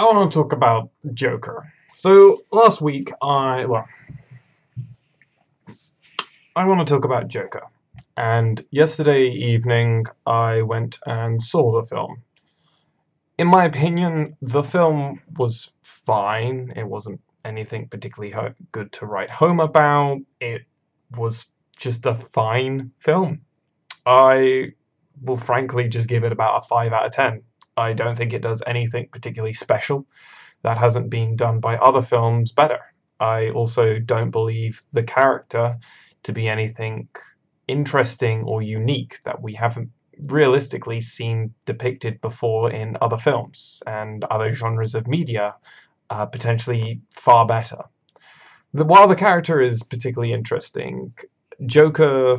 I 0.00 0.04
want 0.04 0.32
to 0.32 0.34
talk 0.34 0.54
about 0.54 0.88
Joker. 1.12 1.70
So 1.94 2.38
last 2.50 2.80
week, 2.80 3.12
I 3.20 3.66
well, 3.66 3.86
I 6.56 6.64
want 6.64 6.80
to 6.80 6.90
talk 6.90 7.04
about 7.04 7.28
Joker. 7.28 7.66
And 8.16 8.64
yesterday 8.70 9.28
evening, 9.28 10.06
I 10.24 10.62
went 10.62 10.98
and 11.04 11.42
saw 11.42 11.78
the 11.78 11.86
film. 11.86 12.22
In 13.36 13.46
my 13.46 13.66
opinion, 13.66 14.38
the 14.40 14.62
film 14.62 15.20
was 15.36 15.74
fine. 15.82 16.72
It 16.76 16.88
wasn't 16.88 17.20
anything 17.44 17.86
particularly 17.88 18.34
good 18.72 18.92
to 18.92 19.04
write 19.04 19.28
home 19.28 19.60
about. 19.60 20.20
It 20.40 20.62
was 21.14 21.44
just 21.78 22.06
a 22.06 22.14
fine 22.14 22.90
film. 23.00 23.42
I 24.06 24.72
will 25.20 25.36
frankly 25.36 25.90
just 25.90 26.08
give 26.08 26.24
it 26.24 26.32
about 26.32 26.64
a 26.64 26.66
5 26.66 26.90
out 26.90 27.04
of 27.04 27.12
10. 27.12 27.42
I 27.80 27.94
don't 27.94 28.14
think 28.14 28.32
it 28.32 28.42
does 28.42 28.62
anything 28.66 29.08
particularly 29.10 29.54
special 29.54 30.06
that 30.62 30.76
hasn't 30.76 31.08
been 31.08 31.36
done 31.36 31.60
by 31.60 31.76
other 31.76 32.02
films 32.02 32.52
better. 32.52 32.80
I 33.18 33.50
also 33.50 33.98
don't 33.98 34.30
believe 34.30 34.82
the 34.92 35.02
character 35.02 35.78
to 36.24 36.32
be 36.32 36.48
anything 36.48 37.08
interesting 37.66 38.42
or 38.42 38.60
unique 38.60 39.22
that 39.24 39.40
we 39.40 39.54
haven't 39.54 39.90
realistically 40.28 41.00
seen 41.00 41.54
depicted 41.64 42.20
before 42.20 42.70
in 42.70 42.98
other 43.00 43.16
films 43.16 43.82
and 43.86 44.24
other 44.24 44.52
genres 44.52 44.94
of 44.94 45.06
media, 45.06 45.56
uh, 46.10 46.26
potentially 46.26 47.00
far 47.14 47.46
better. 47.46 47.82
The, 48.74 48.84
while 48.84 49.08
the 49.08 49.16
character 49.16 49.60
is 49.60 49.82
particularly 49.82 50.34
interesting, 50.34 51.14
Joker, 51.64 52.38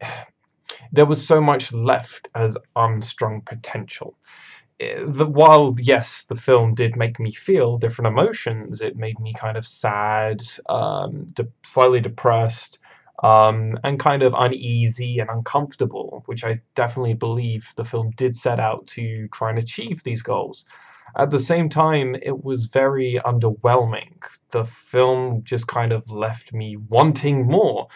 there 0.92 1.06
was 1.06 1.26
so 1.26 1.40
much 1.40 1.72
left 1.72 2.28
as 2.34 2.56
unstrung 2.74 3.42
potential. 3.42 4.16
The, 4.78 5.26
while 5.26 5.76
yes, 5.78 6.24
the 6.24 6.34
film 6.34 6.74
did 6.74 6.96
make 6.96 7.20
me 7.20 7.30
feel 7.32 7.78
different 7.78 8.08
emotions. 8.08 8.80
It 8.80 8.96
made 8.96 9.18
me 9.20 9.32
kind 9.32 9.56
of 9.56 9.66
sad, 9.66 10.42
um, 10.68 11.26
de- 11.34 11.48
slightly 11.62 12.00
depressed, 12.00 12.78
um, 13.22 13.78
and 13.84 14.00
kind 14.00 14.22
of 14.22 14.34
uneasy 14.36 15.20
and 15.20 15.30
uncomfortable, 15.30 16.22
which 16.26 16.44
I 16.44 16.60
definitely 16.74 17.14
believe 17.14 17.72
the 17.76 17.84
film 17.84 18.10
did 18.16 18.36
set 18.36 18.58
out 18.58 18.86
to 18.88 19.28
try 19.28 19.50
and 19.50 19.58
achieve 19.58 20.02
these 20.02 20.22
goals. 20.22 20.64
At 21.16 21.30
the 21.30 21.38
same 21.38 21.68
time, 21.68 22.16
it 22.22 22.42
was 22.44 22.66
very 22.66 23.20
underwhelming. 23.24 24.24
The 24.50 24.64
film 24.64 25.44
just 25.44 25.68
kind 25.68 25.92
of 25.92 26.10
left 26.10 26.52
me 26.52 26.76
wanting 26.76 27.46
more, 27.46 27.86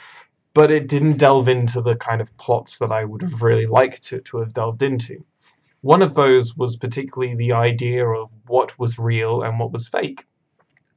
but 0.54 0.70
it 0.70 0.88
didn't 0.88 1.18
delve 1.18 1.48
into 1.48 1.80
the 1.82 1.96
kind 1.96 2.20
of 2.20 2.36
plots 2.38 2.78
that 2.78 2.92
I 2.92 3.04
would 3.04 3.22
have 3.22 3.42
really 3.42 3.66
liked 3.66 4.02
to, 4.08 4.20
to 4.20 4.38
have 4.38 4.52
delved 4.52 4.82
into. 4.82 5.24
One 5.86 6.02
of 6.02 6.14
those 6.14 6.56
was 6.56 6.74
particularly 6.74 7.36
the 7.36 7.52
idea 7.52 8.04
of 8.08 8.28
what 8.48 8.76
was 8.76 8.98
real 8.98 9.42
and 9.42 9.56
what 9.60 9.70
was 9.70 9.86
fake. 9.88 10.26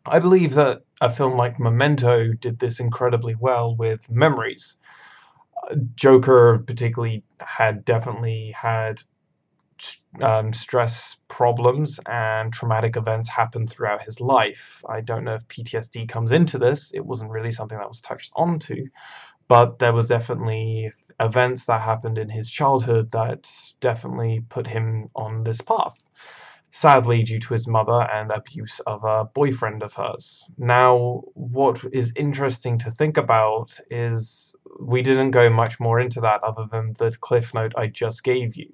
I 0.08 0.18
believe 0.18 0.56
that 0.56 0.82
a 1.00 1.12
film 1.12 1.38
like 1.38 1.60
Memento 1.60 2.34
did 2.34 2.58
this 2.58 2.80
incredibly 2.80 3.36
well 3.36 3.76
with 3.76 4.10
memories. 4.10 4.78
Joker, 5.94 6.64
particularly, 6.66 7.24
had 7.40 7.86
definitely 7.86 8.50
had 8.50 9.04
um, 10.24 10.54
stress 10.54 11.18
problems 11.28 12.00
and 12.08 12.52
traumatic 12.52 12.98
events 12.98 13.30
happen 13.30 13.68
throughout 13.68 14.02
his 14.02 14.20
life. 14.20 14.84
I 14.90 15.02
don't 15.02 15.24
know 15.24 15.36
if 15.36 15.48
PTSD 15.48 16.10
comes 16.10 16.32
into 16.32 16.58
this, 16.58 16.96
it 16.96 17.06
wasn't 17.06 17.30
really 17.30 17.52
something 17.52 17.78
that 17.78 17.88
was 17.88 18.02
touched 18.02 18.32
onto, 18.36 18.88
but 19.50 19.80
there 19.80 19.94
was 19.94 20.08
definitely 20.08 20.90
events 21.20 21.66
that 21.66 21.82
happened 21.82 22.18
in 22.18 22.30
his 22.30 22.50
childhood 22.50 23.12
that 23.12 23.52
definitely 23.82 24.46
put 24.48 24.68
him 24.68 25.10
on 25.16 25.44
this 25.44 25.60
path 25.60 26.10
sadly 26.72 27.24
due 27.24 27.40
to 27.40 27.54
his 27.54 27.68
mother 27.68 28.08
and 28.14 28.32
abuse 28.32 28.80
of 28.82 29.04
a 29.04 29.26
boyfriend 29.26 29.82
of 29.82 29.94
hers. 29.94 30.48
Now, 30.58 31.24
what 31.34 31.84
is 31.92 32.14
interesting 32.16 32.78
to 32.80 32.92
think 32.92 33.18
about 33.18 33.78
is 33.90 34.56
we 34.80 35.02
didn't 35.02 35.32
go 35.32 35.50
much 35.50 35.80
more 35.80 36.00
into 36.00 36.22
that 36.22 36.44
other 36.44 36.66
than 36.72 36.94
the 36.94 37.12
cliff 37.20 37.54
note 37.54 37.74
I 37.76 37.88
just 37.88 38.24
gave 38.24 38.56
you. 38.56 38.72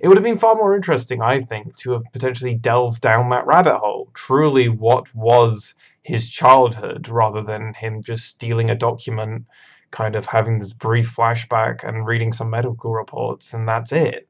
It 0.00 0.08
would 0.08 0.16
have 0.16 0.24
been 0.24 0.38
far 0.38 0.56
more 0.56 0.74
interesting, 0.74 1.22
I 1.22 1.40
think, 1.40 1.76
to 1.76 1.92
have 1.92 2.04
potentially 2.12 2.54
delved 2.54 3.00
down 3.00 3.28
that 3.30 3.46
rabbit 3.46 3.78
hole. 3.78 4.10
Truly, 4.14 4.68
what 4.68 5.14
was 5.14 5.74
his 6.02 6.28
childhood 6.28 7.08
rather 7.08 7.42
than 7.42 7.74
him 7.74 8.02
just 8.02 8.26
stealing 8.26 8.68
a 8.68 8.74
document, 8.74 9.46
kind 9.92 10.16
of 10.16 10.26
having 10.26 10.58
this 10.58 10.72
brief 10.72 11.14
flashback 11.14 11.86
and 11.86 12.06
reading 12.06 12.32
some 12.32 12.50
medical 12.50 12.92
reports, 12.92 13.54
and 13.54 13.68
that's 13.68 13.92
it. 13.92 14.28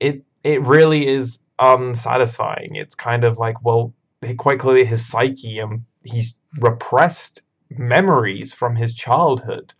It 0.00 0.24
it 0.42 0.62
really 0.62 1.06
is 1.06 1.38
unsatisfying. 1.58 2.76
It's 2.76 2.94
kind 2.94 3.24
of 3.24 3.38
like, 3.38 3.62
well, 3.62 3.92
quite 4.36 4.58
clearly 4.58 4.84
his 4.84 5.06
psyche 5.06 5.58
and 5.58 5.72
um, 5.72 5.86
he's 6.04 6.38
repressed 6.60 7.42
memories 7.70 8.52
from 8.52 8.76
his 8.76 8.94
childhood. 8.94 9.72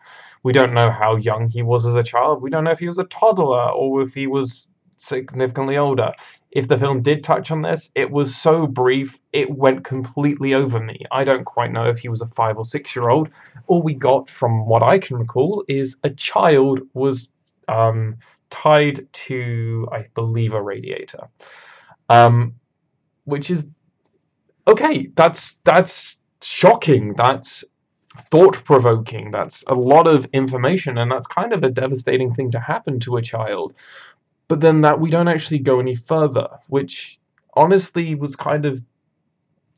We 0.43 0.53
don't 0.53 0.75
know 0.75 0.91
how 0.91 1.17
young 1.17 1.49
he 1.49 1.63
was 1.63 1.87
as 1.87 1.97
a 1.97 2.03
child. 2.03 2.43
We 2.43 2.51
don't 2.51 2.65
know 2.65 2.71
if 2.71 2.81
he 2.81 2.87
was 2.87 2.99
a 2.99 3.05
toddler 3.05 3.71
or 3.71 4.03
if 4.03 4.15
he 4.15 4.27
was 4.27 4.73
significantly 4.97 5.77
older. 5.77 6.13
If 6.53 6.69
the 6.69 6.79
film 6.79 7.03
did 7.03 7.25
touch 7.25 7.51
on 7.51 7.63
this, 7.63 7.91
it 7.95 8.11
was 8.11 8.37
so 8.37 8.67
brief, 8.67 9.21
it 9.33 9.51
went 9.51 9.85
completely 9.85 10.55
over 10.55 10.81
me. 10.81 11.01
I 11.11 11.25
don't 11.25 11.45
quite 11.45 11.73
know 11.73 11.85
if 11.85 11.99
he 11.99 12.11
was 12.11 12.21
a 12.21 12.27
five 12.27 12.59
or 12.59 12.65
six 12.65 12.95
year 12.95 13.09
old. 13.09 13.31
All 13.69 13.83
we 13.83 13.95
got, 13.95 14.29
from 14.29 14.67
what 14.67 14.83
I 14.83 14.99
can 14.99 15.17
recall, 15.17 15.65
is 15.69 15.97
a 16.05 16.11
child 16.11 16.81
was 16.93 17.33
um, 17.69 18.17
tied 18.51 19.11
to, 19.13 19.89
I 19.93 20.07
believe, 20.15 20.53
a 20.53 20.63
radiator. 20.63 21.29
Um, 22.11 22.55
which 23.25 23.51
is 23.51 23.69
okay. 24.67 25.09
That's 25.15 25.55
that's 25.65 26.23
shocking. 26.43 27.15
That's 27.17 27.65
thought 28.31 28.63
provoking. 28.65 29.31
That's 29.31 29.65
a 29.69 29.75
lot 29.75 30.07
of 30.07 30.27
information, 30.33 30.99
and 30.99 31.11
that's 31.11 31.27
kind 31.27 31.53
of 31.53 31.65
a 31.65 31.71
devastating 31.71 32.33
thing 32.33 32.51
to 32.51 32.61
happen 32.61 33.01
to 33.01 33.17
a 33.17 33.23
child. 33.23 33.77
But 34.53 34.61
then 34.61 34.83
that 34.83 35.01
we 35.01 35.09
don't 35.09 35.29
actually 35.29 35.61
go 35.61 35.81
any 35.81 35.95
further, 35.95 36.47
which 36.69 37.19
honestly 37.55 38.15
was 38.15 38.37
kind 38.37 38.67
of 38.67 38.83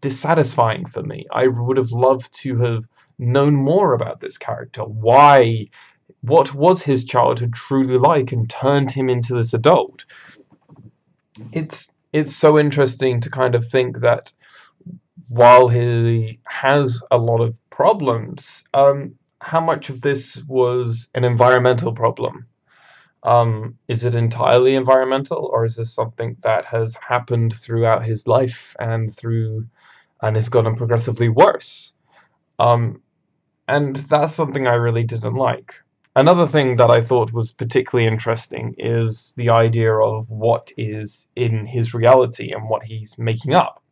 dissatisfying 0.01 0.85
for 0.87 1.01
me. 1.05 1.27
I 1.31 1.47
would 1.47 1.77
have 1.77 1.93
loved 1.93 2.35
to 2.41 2.59
have 2.59 2.83
known 3.17 3.55
more 3.55 3.95
about 3.95 4.19
this 4.19 4.37
character. 4.37 4.83
Why 4.83 5.67
what 6.23 6.55
was 6.55 6.83
his 6.83 7.05
childhood 7.05 7.53
truly 7.53 7.99
like 7.99 8.33
and 8.33 8.51
turned 8.51 8.91
him 8.91 9.09
into 9.09 9.33
this 9.35 9.55
adult. 9.55 10.07
It's 11.53 11.95
it's 12.13 12.35
so 12.35 12.59
interesting 12.59 13.21
to 13.21 13.31
kind 13.31 13.55
of 13.55 13.65
think 13.65 14.01
that 14.01 14.33
while 15.29 15.69
he 15.69 16.41
has 16.49 17.01
a 17.13 17.19
lot 17.19 17.41
of 17.41 17.61
problems, 17.71 18.65
um, 18.75 19.15
how 19.41 19.61
much 19.61 19.89
of 19.89 20.01
this 20.01 20.43
was 20.49 21.11
an 21.15 21.23
environmental 21.23 21.93
problem? 21.93 22.49
Um, 23.25 23.79
is 23.89 24.05
it 24.05 24.15
entirely 24.15 24.75
environmental, 24.75 25.47
or 25.53 25.65
is 25.65 25.77
this 25.77 25.93
something 25.93 26.37
that 26.43 26.67
has 26.67 26.95
happened 26.97 27.57
throughout 27.57 28.05
his 28.05 28.27
life 28.27 28.77
and 28.79 29.15
through 29.15 29.67
and 30.21 30.37
has 30.37 30.51
gotten 30.51 30.77
progressively 30.77 31.31
worse? 31.31 31.95
Um, 32.59 33.01
and 33.67 33.97
that's 33.97 34.35
something 34.35 34.67
I 34.67 34.75
really 34.75 35.05
didn't 35.05 35.35
like. 35.35 35.75
Another 36.17 36.47
thing 36.47 36.77
that 36.77 36.91
I 36.91 37.01
thought 37.01 37.33
was 37.33 37.51
particularly 37.51 38.07
interesting 38.07 38.75
is 38.79 39.33
the 39.37 39.51
idea 39.51 39.93
of 39.95 40.31
what 40.31 40.71
is 40.77 41.29
in 41.35 41.67
his 41.67 41.93
reality 41.95 42.53
and 42.53 42.69
what 42.69 42.85
he's 42.85 43.19
making 43.19 43.55
up. 43.55 43.83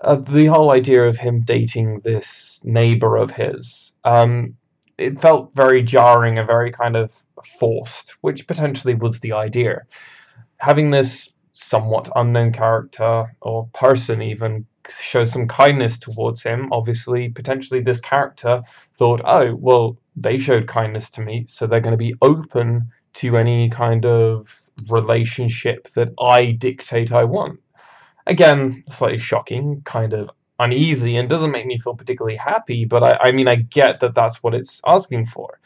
Uh, 0.00 0.14
the 0.14 0.46
whole 0.46 0.70
idea 0.70 1.04
of 1.04 1.18
him 1.18 1.40
dating 1.40 1.98
this 2.04 2.62
neighbor 2.64 3.16
of 3.16 3.32
his, 3.32 3.94
um, 4.04 4.56
it 4.98 5.20
felt 5.20 5.54
very 5.54 5.82
jarring 5.82 6.38
and 6.38 6.46
very 6.46 6.72
kind 6.72 6.96
of 6.96 7.24
forced, 7.58 8.16
which 8.20 8.46
potentially 8.46 8.94
was 8.94 9.20
the 9.20 9.32
idea. 9.32 9.86
Having 10.58 10.90
this 10.90 11.32
somewhat 11.52 12.08
unknown 12.16 12.52
character 12.52 13.34
or 13.40 13.68
person 13.74 14.22
even 14.22 14.66
show 15.00 15.24
some 15.24 15.46
kindness 15.46 15.98
towards 15.98 16.42
him, 16.42 16.68
obviously, 16.72 17.28
potentially 17.28 17.80
this 17.80 18.00
character 18.00 18.62
thought, 18.96 19.20
oh, 19.24 19.54
well, 19.54 19.96
they 20.16 20.38
showed 20.38 20.66
kindness 20.66 21.10
to 21.10 21.20
me, 21.20 21.44
so 21.48 21.66
they're 21.66 21.80
going 21.80 21.92
to 21.92 21.96
be 21.96 22.14
open 22.22 22.88
to 23.14 23.36
any 23.36 23.68
kind 23.70 24.04
of 24.04 24.70
relationship 24.88 25.88
that 25.94 26.12
I 26.20 26.52
dictate 26.52 27.12
I 27.12 27.24
want. 27.24 27.60
Again, 28.26 28.84
slightly 28.88 29.18
shocking, 29.18 29.82
kind 29.84 30.12
of 30.12 30.30
uneasy, 30.58 31.16
and 31.16 31.28
doesn't 31.28 31.50
make 31.50 31.66
me 31.66 31.78
feel 31.78 31.94
particularly 31.94 32.36
happy, 32.36 32.84
but 32.84 33.02
I, 33.02 33.28
I 33.28 33.32
mean, 33.32 33.48
I 33.48 33.56
get 33.56 34.00
that 34.00 34.14
that's 34.14 34.42
what 34.42 34.54
it's 34.54 34.80
asking 34.86 35.26
for. 35.26 35.60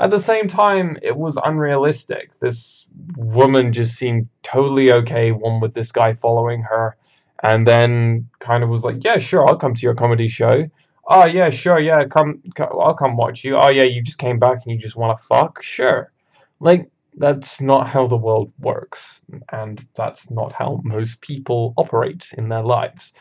At 0.00 0.10
the 0.10 0.20
same 0.20 0.46
time, 0.48 0.96
it 1.02 1.16
was 1.16 1.38
unrealistic. 1.44 2.38
This 2.38 2.88
woman 3.16 3.72
just 3.72 3.96
seemed 3.96 4.28
totally 4.42 4.92
okay, 4.92 5.32
one 5.32 5.60
with 5.60 5.74
this 5.74 5.92
guy 5.92 6.14
following 6.14 6.62
her, 6.62 6.96
and 7.42 7.66
then 7.66 8.28
kind 8.38 8.62
of 8.62 8.70
was 8.70 8.84
like, 8.84 9.02
yeah, 9.04 9.18
sure, 9.18 9.48
I'll 9.48 9.56
come 9.56 9.74
to 9.74 9.82
your 9.82 9.94
comedy 9.94 10.28
show 10.28 10.68
oh 11.08 11.26
yeah, 11.26 11.50
sure, 11.50 11.78
yeah, 11.78 12.04
come, 12.04 12.42
come, 12.54 12.68
I'll 12.72 12.94
come 12.94 13.16
watch 13.16 13.44
you. 13.44 13.56
Oh 13.56 13.68
yeah, 13.68 13.84
you 13.84 14.02
just 14.02 14.18
came 14.18 14.38
back 14.38 14.58
and 14.64 14.72
you 14.72 14.78
just 14.78 14.96
want 14.96 15.16
to 15.16 15.24
fuck, 15.24 15.62
sure. 15.62 16.12
Like 16.60 16.90
that's 17.16 17.60
not 17.60 17.88
how 17.88 18.06
the 18.06 18.16
world 18.16 18.52
works, 18.60 19.22
and 19.50 19.84
that's 19.94 20.30
not 20.30 20.52
how 20.52 20.80
most 20.84 21.20
people 21.20 21.74
operate 21.76 22.32
in 22.36 22.48
their 22.48 22.62
lives. 22.62 23.14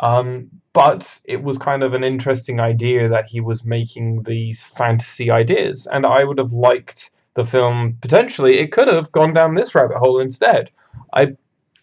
Um, 0.00 0.50
but 0.72 1.20
it 1.24 1.42
was 1.42 1.56
kind 1.56 1.82
of 1.82 1.94
an 1.94 2.04
interesting 2.04 2.60
idea 2.60 3.08
that 3.08 3.26
he 3.26 3.40
was 3.40 3.64
making 3.64 4.24
these 4.24 4.62
fantasy 4.62 5.30
ideas, 5.30 5.86
and 5.86 6.04
I 6.04 6.24
would 6.24 6.38
have 6.38 6.52
liked 6.52 7.10
the 7.34 7.44
film 7.44 7.96
potentially. 8.00 8.58
It 8.58 8.72
could 8.72 8.88
have 8.88 9.12
gone 9.12 9.32
down 9.32 9.54
this 9.54 9.74
rabbit 9.74 9.96
hole 9.96 10.20
instead. 10.20 10.70
I 11.14 11.36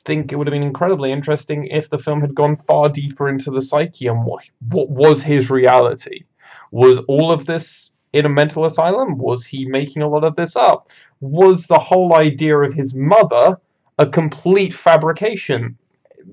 think 0.05 0.31
it 0.31 0.35
would 0.35 0.47
have 0.47 0.51
been 0.51 0.61
incredibly 0.61 1.11
interesting 1.11 1.67
if 1.67 1.89
the 1.89 1.97
film 1.97 2.21
had 2.21 2.35
gone 2.35 2.55
far 2.55 2.89
deeper 2.89 3.29
into 3.29 3.49
the 3.49 3.61
psyche 3.61 4.07
and 4.07 4.25
what 4.25 4.43
what 4.69 4.89
was 4.89 5.21
his 5.21 5.49
reality. 5.49 6.23
Was 6.71 6.99
all 7.07 7.31
of 7.31 7.45
this 7.45 7.91
in 8.11 8.25
a 8.25 8.29
mental 8.29 8.65
asylum? 8.65 9.17
Was 9.17 9.45
he 9.45 9.65
making 9.65 10.01
a 10.01 10.09
lot 10.09 10.23
of 10.23 10.35
this 10.35 10.55
up? 10.55 10.89
Was 11.21 11.67
the 11.67 11.79
whole 11.79 12.13
idea 12.13 12.57
of 12.57 12.73
his 12.73 12.93
mother 12.93 13.57
a 13.97 14.05
complete 14.05 14.73
fabrication? 14.73 15.77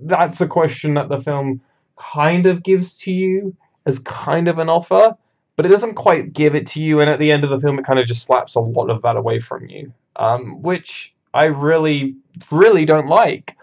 That's 0.03 0.41
a 0.41 0.47
question 0.47 0.94
that 0.94 1.09
the 1.09 1.19
film 1.19 1.61
kind 2.00 2.47
of 2.47 2.62
gives 2.62 2.97
to 2.99 3.12
you 3.12 3.55
as 3.87 3.99
kind 4.00 4.49
of 4.49 4.58
an 4.58 4.69
offer, 4.69 5.17
but 5.56 5.67
it 5.67 5.69
doesn't 5.69 5.94
quite 5.94 6.32
give 6.32 6.55
it 6.55 6.67
to 6.69 6.82
you. 6.82 7.00
And 7.00 7.11
at 7.11 7.19
the 7.19 7.31
end 7.31 7.44
of 7.44 7.50
the 7.50 7.61
film, 7.61 7.79
it 7.79 7.85
kind 7.85 7.99
of 7.99 8.06
just 8.06 8.23
slaps 8.23 8.55
a 8.55 8.61
lot 8.61 8.91
of 8.91 9.02
that 9.02 9.17
away 9.17 9.38
from 9.38 9.69
you, 9.69 9.93
um, 10.17 10.62
which 10.62 11.14
I 11.35 11.44
really, 11.44 12.17
really 12.50 12.85
don't 12.85 13.08
like. 13.08 13.56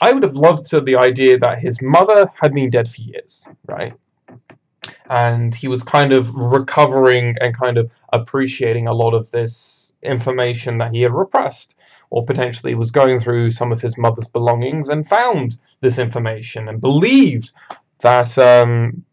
I 0.00 0.12
would 0.12 0.22
have 0.22 0.36
loved 0.36 0.68
to 0.70 0.80
the 0.80 0.96
idea 0.96 1.38
that 1.38 1.60
his 1.60 1.80
mother 1.80 2.26
had 2.40 2.52
been 2.52 2.70
dead 2.70 2.88
for 2.88 3.00
years, 3.00 3.48
right? 3.66 3.94
And 5.10 5.54
he 5.54 5.68
was 5.68 5.82
kind 5.82 6.12
of 6.12 6.34
recovering 6.34 7.36
and 7.40 7.56
kind 7.56 7.78
of 7.78 7.90
appreciating 8.12 8.86
a 8.86 8.92
lot 8.92 9.14
of 9.14 9.30
this 9.30 9.92
information 10.02 10.78
that 10.78 10.92
he 10.92 11.02
had 11.02 11.14
repressed, 11.14 11.76
or 12.10 12.24
potentially 12.24 12.74
was 12.74 12.90
going 12.90 13.18
through 13.18 13.50
some 13.50 13.72
of 13.72 13.80
his 13.80 13.98
mother's 13.98 14.28
belongings 14.28 14.88
and 14.88 15.06
found 15.06 15.58
this 15.80 15.98
information 15.98 16.68
and 16.68 16.80
believed 16.80 17.52
that 18.00 18.36
um, 18.38 19.04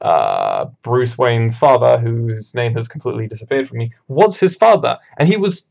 uh, 0.00 0.66
Bruce 0.82 1.16
Wayne's 1.16 1.56
father, 1.56 1.98
whose 1.98 2.54
name 2.54 2.74
has 2.74 2.88
completely 2.88 3.26
disappeared 3.26 3.68
from 3.68 3.78
me, 3.78 3.92
was 4.08 4.38
his 4.38 4.54
father, 4.54 4.98
and 5.18 5.28
he 5.28 5.36
was 5.36 5.70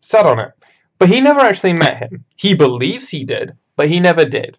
set 0.00 0.26
on 0.26 0.38
it. 0.38 0.52
But 0.98 1.08
he 1.08 1.20
never 1.20 1.40
actually 1.40 1.72
met 1.72 1.98
him. 1.98 2.24
He 2.36 2.54
believes 2.54 3.08
he 3.08 3.24
did, 3.24 3.56
but 3.76 3.88
he 3.88 4.00
never 4.00 4.24
did. 4.24 4.58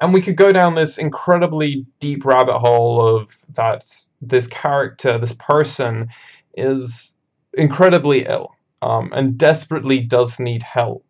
And 0.00 0.12
we 0.12 0.20
could 0.20 0.36
go 0.36 0.52
down 0.52 0.74
this 0.74 0.98
incredibly 0.98 1.84
deep 1.98 2.24
rabbit 2.24 2.58
hole 2.58 3.04
of 3.04 3.34
that 3.54 3.84
this 4.20 4.46
character, 4.46 5.18
this 5.18 5.32
person, 5.32 6.08
is 6.54 7.16
incredibly 7.54 8.26
ill 8.26 8.54
um, 8.82 9.10
and 9.12 9.38
desperately 9.38 10.00
does 10.00 10.38
need 10.38 10.62
help. 10.62 11.04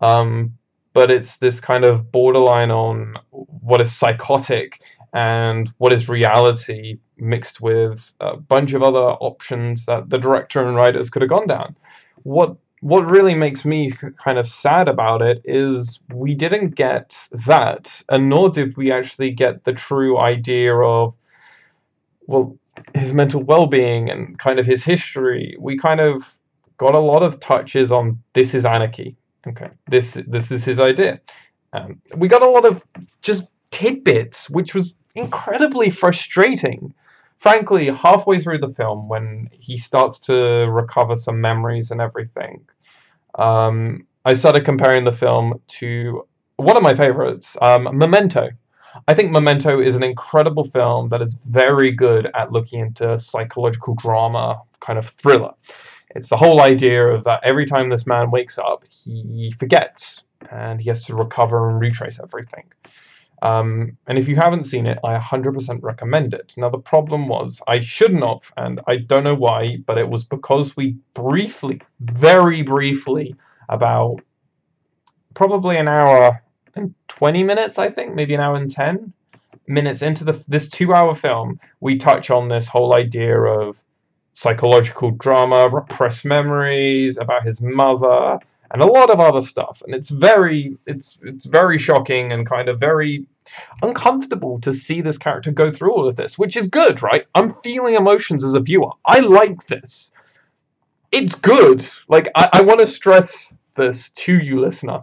Um, 0.00 0.56
but 0.92 1.10
it's 1.10 1.38
this 1.38 1.60
kind 1.60 1.84
of 1.84 2.10
borderline 2.10 2.70
on 2.70 3.16
what 3.30 3.80
is 3.80 3.92
psychotic 3.92 4.80
and 5.12 5.70
what 5.78 5.92
is 5.92 6.08
reality 6.08 6.98
mixed 7.18 7.60
with 7.60 8.12
a 8.20 8.36
bunch 8.36 8.72
of 8.72 8.82
other 8.82 8.98
options 8.98 9.86
that 9.86 10.10
the 10.10 10.18
director 10.18 10.66
and 10.66 10.76
writers 10.76 11.10
could 11.10 11.22
have 11.22 11.28
gone 11.28 11.46
down. 11.46 11.76
What 12.22 12.56
what 12.80 13.10
really 13.10 13.34
makes 13.34 13.64
me 13.64 13.90
kind 14.22 14.38
of 14.38 14.46
sad 14.46 14.86
about 14.88 15.22
it 15.22 15.40
is 15.44 16.00
we 16.12 16.34
didn't 16.34 16.76
get 16.76 17.16
that, 17.46 18.02
and 18.10 18.28
nor 18.28 18.50
did 18.50 18.76
we 18.76 18.92
actually 18.92 19.30
get 19.30 19.64
the 19.64 19.72
true 19.72 20.18
idea 20.18 20.74
of, 20.74 21.14
well, 22.26 22.56
his 22.94 23.12
mental 23.14 23.42
well 23.42 23.66
being 23.66 24.10
and 24.10 24.38
kind 24.38 24.58
of 24.58 24.66
his 24.66 24.84
history. 24.84 25.56
We 25.58 25.76
kind 25.78 26.00
of 26.00 26.35
got 26.78 26.94
a 26.94 26.98
lot 26.98 27.22
of 27.22 27.40
touches 27.40 27.92
on 27.92 28.22
this 28.32 28.54
is 28.54 28.64
anarchy. 28.64 29.16
Okay, 29.46 29.70
this 29.88 30.14
this 30.26 30.50
is 30.50 30.64
his 30.64 30.80
idea. 30.80 31.20
Um, 31.72 32.00
we 32.16 32.28
got 32.28 32.42
a 32.42 32.48
lot 32.48 32.64
of 32.64 32.84
just 33.22 33.50
tidbits, 33.70 34.48
which 34.50 34.74
was 34.74 35.00
incredibly 35.14 35.90
frustrating 35.90 36.94
frankly, 37.36 37.86
halfway 37.86 38.40
through 38.40 38.58
the 38.58 38.68
film, 38.68 39.08
when 39.08 39.48
he 39.52 39.76
starts 39.76 40.18
to 40.18 40.34
recover 40.70 41.16
some 41.16 41.40
memories 41.40 41.90
and 41.90 42.00
everything, 42.00 42.60
um, 43.36 44.06
I 44.24 44.34
started 44.34 44.64
comparing 44.64 45.04
the 45.04 45.12
film 45.12 45.60
to 45.78 46.26
one 46.56 46.76
of 46.76 46.82
my 46.82 46.94
favorites, 46.94 47.56
um, 47.60 47.84
Memento. 47.96 48.50
I 49.06 49.14
think 49.14 49.30
Memento 49.30 49.80
is 49.80 49.94
an 49.94 50.02
incredible 50.02 50.64
film 50.64 51.10
that 51.10 51.20
is 51.20 51.34
very 51.34 51.92
good 51.92 52.30
at 52.34 52.50
looking 52.50 52.80
into 52.80 53.18
psychological 53.18 53.94
drama, 53.94 54.60
kind 54.80 54.98
of 54.98 55.06
thriller. 55.06 55.52
It's 56.14 56.28
the 56.28 56.36
whole 56.36 56.60
idea 56.60 57.06
of 57.06 57.24
that 57.24 57.40
every 57.42 57.66
time 57.66 57.90
this 57.90 58.06
man 58.06 58.30
wakes 58.30 58.58
up, 58.58 58.84
he 58.86 59.52
forgets 59.58 60.24
and 60.50 60.80
he 60.80 60.88
has 60.88 61.04
to 61.04 61.16
recover 61.16 61.68
and 61.70 61.80
retrace 61.80 62.20
everything. 62.22 62.64
Um, 63.42 63.98
and 64.06 64.18
if 64.18 64.28
you 64.28 64.36
haven't 64.36 64.64
seen 64.64 64.86
it, 64.86 64.98
I 65.04 65.18
100% 65.18 65.82
recommend 65.82 66.32
it. 66.32 66.54
Now, 66.56 66.70
the 66.70 66.78
problem 66.78 67.28
was 67.28 67.60
I 67.68 67.80
shouldn't 67.80 68.24
have, 68.24 68.50
and 68.56 68.80
I 68.86 68.96
don't 68.96 69.24
know 69.24 69.34
why, 69.34 69.78
but 69.84 69.98
it 69.98 70.08
was 70.08 70.24
because 70.24 70.76
we 70.76 70.96
briefly, 71.12 71.80
very 72.00 72.62
briefly, 72.62 73.34
about 73.68 74.20
probably 75.34 75.76
an 75.76 75.88
hour 75.88 76.42
and 76.74 76.94
20 77.08 77.42
minutes, 77.42 77.78
I 77.78 77.90
think, 77.90 78.14
maybe 78.14 78.34
an 78.34 78.40
hour 78.40 78.56
and 78.56 78.70
10 78.70 79.12
minutes 79.68 80.02
into 80.02 80.24
the 80.24 80.44
this 80.48 80.68
two 80.68 80.94
hour 80.94 81.14
film, 81.14 81.58
we 81.80 81.96
touch 81.96 82.30
on 82.30 82.48
this 82.48 82.68
whole 82.68 82.94
idea 82.94 83.38
of 83.38 83.82
psychological 84.36 85.12
drama, 85.12 85.66
repressed 85.66 86.26
memories, 86.26 87.16
about 87.16 87.42
his 87.42 87.62
mother, 87.62 88.38
and 88.70 88.82
a 88.82 88.86
lot 88.86 89.08
of 89.08 89.18
other 89.18 89.40
stuff. 89.40 89.82
And 89.86 89.94
it's 89.94 90.10
very 90.10 90.76
it's 90.86 91.18
it's 91.22 91.46
very 91.46 91.78
shocking 91.78 92.32
and 92.32 92.46
kind 92.46 92.68
of 92.68 92.78
very 92.78 93.24
uncomfortable 93.82 94.60
to 94.60 94.74
see 94.74 95.00
this 95.00 95.16
character 95.16 95.50
go 95.52 95.72
through 95.72 95.90
all 95.94 96.06
of 96.06 96.16
this, 96.16 96.38
which 96.38 96.54
is 96.54 96.66
good, 96.66 97.02
right? 97.02 97.24
I'm 97.34 97.48
feeling 97.48 97.94
emotions 97.94 98.44
as 98.44 98.52
a 98.52 98.60
viewer. 98.60 98.90
I 99.06 99.20
like 99.20 99.68
this. 99.68 100.12
It's 101.12 101.34
good. 101.34 101.88
Like 102.08 102.28
I, 102.34 102.50
I 102.52 102.60
want 102.60 102.80
to 102.80 102.86
stress 102.86 103.56
this 103.74 104.10
to 104.10 104.34
you, 104.34 104.60
listener. 104.60 105.00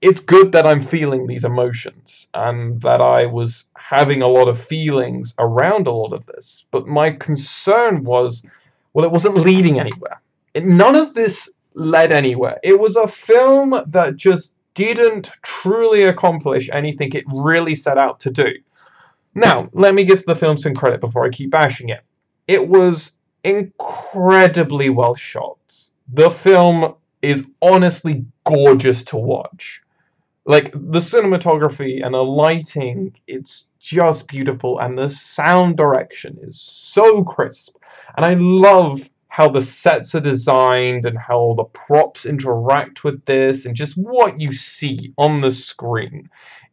It's 0.00 0.20
good 0.20 0.52
that 0.52 0.66
I'm 0.66 0.80
feeling 0.80 1.26
these 1.26 1.44
emotions 1.44 2.28
and 2.32 2.80
that 2.80 3.02
I 3.02 3.26
was 3.26 3.68
having 3.76 4.22
a 4.22 4.28
lot 4.28 4.48
of 4.48 4.58
feelings 4.58 5.34
around 5.38 5.86
a 5.86 5.92
lot 5.92 6.14
of 6.14 6.24
this. 6.24 6.64
But 6.70 6.86
my 6.86 7.10
concern 7.10 8.04
was, 8.04 8.42
well, 8.94 9.04
it 9.04 9.12
wasn't 9.12 9.36
leading 9.36 9.78
anywhere. 9.78 10.22
It, 10.54 10.64
none 10.64 10.96
of 10.96 11.12
this 11.12 11.50
led 11.74 12.12
anywhere. 12.12 12.58
It 12.62 12.80
was 12.80 12.96
a 12.96 13.06
film 13.06 13.74
that 13.88 14.16
just 14.16 14.54
didn't 14.72 15.30
truly 15.42 16.04
accomplish 16.04 16.70
anything 16.72 17.12
it 17.12 17.24
really 17.28 17.74
set 17.74 17.98
out 17.98 18.20
to 18.20 18.30
do. 18.30 18.54
Now, 19.34 19.68
let 19.74 19.94
me 19.94 20.04
give 20.04 20.24
the 20.24 20.34
film 20.34 20.56
some 20.56 20.74
credit 20.74 21.00
before 21.00 21.26
I 21.26 21.28
keep 21.28 21.50
bashing 21.50 21.90
it. 21.90 22.00
It 22.48 22.66
was 22.66 23.12
incredibly 23.44 24.88
well 24.88 25.14
shot. 25.14 25.58
The 26.12 26.30
film 26.30 26.94
is 27.22 27.48
honestly 27.60 28.24
gorgeous 28.44 29.04
to 29.04 29.16
watch. 29.16 29.82
Like 30.46 30.72
the 30.72 31.00
cinematography 31.00 32.04
and 32.04 32.14
the 32.14 32.24
lighting, 32.24 33.14
it's 33.26 33.70
just 33.78 34.26
beautiful, 34.26 34.78
and 34.78 34.98
the 34.98 35.08
sound 35.08 35.76
direction 35.76 36.38
is 36.42 36.60
so 36.60 37.24
crisp. 37.24 37.76
And 38.16 38.24
I 38.24 38.34
love 38.34 39.08
how 39.28 39.48
the 39.48 39.60
sets 39.60 40.14
are 40.14 40.20
designed 40.20 41.06
and 41.06 41.16
how 41.16 41.54
the 41.56 41.64
props 41.64 42.26
interact 42.26 43.04
with 43.04 43.24
this 43.26 43.64
and 43.64 43.76
just 43.76 43.94
what 43.96 44.40
you 44.40 44.52
see 44.52 45.12
on 45.18 45.40
the 45.40 45.50
screen 45.52 46.28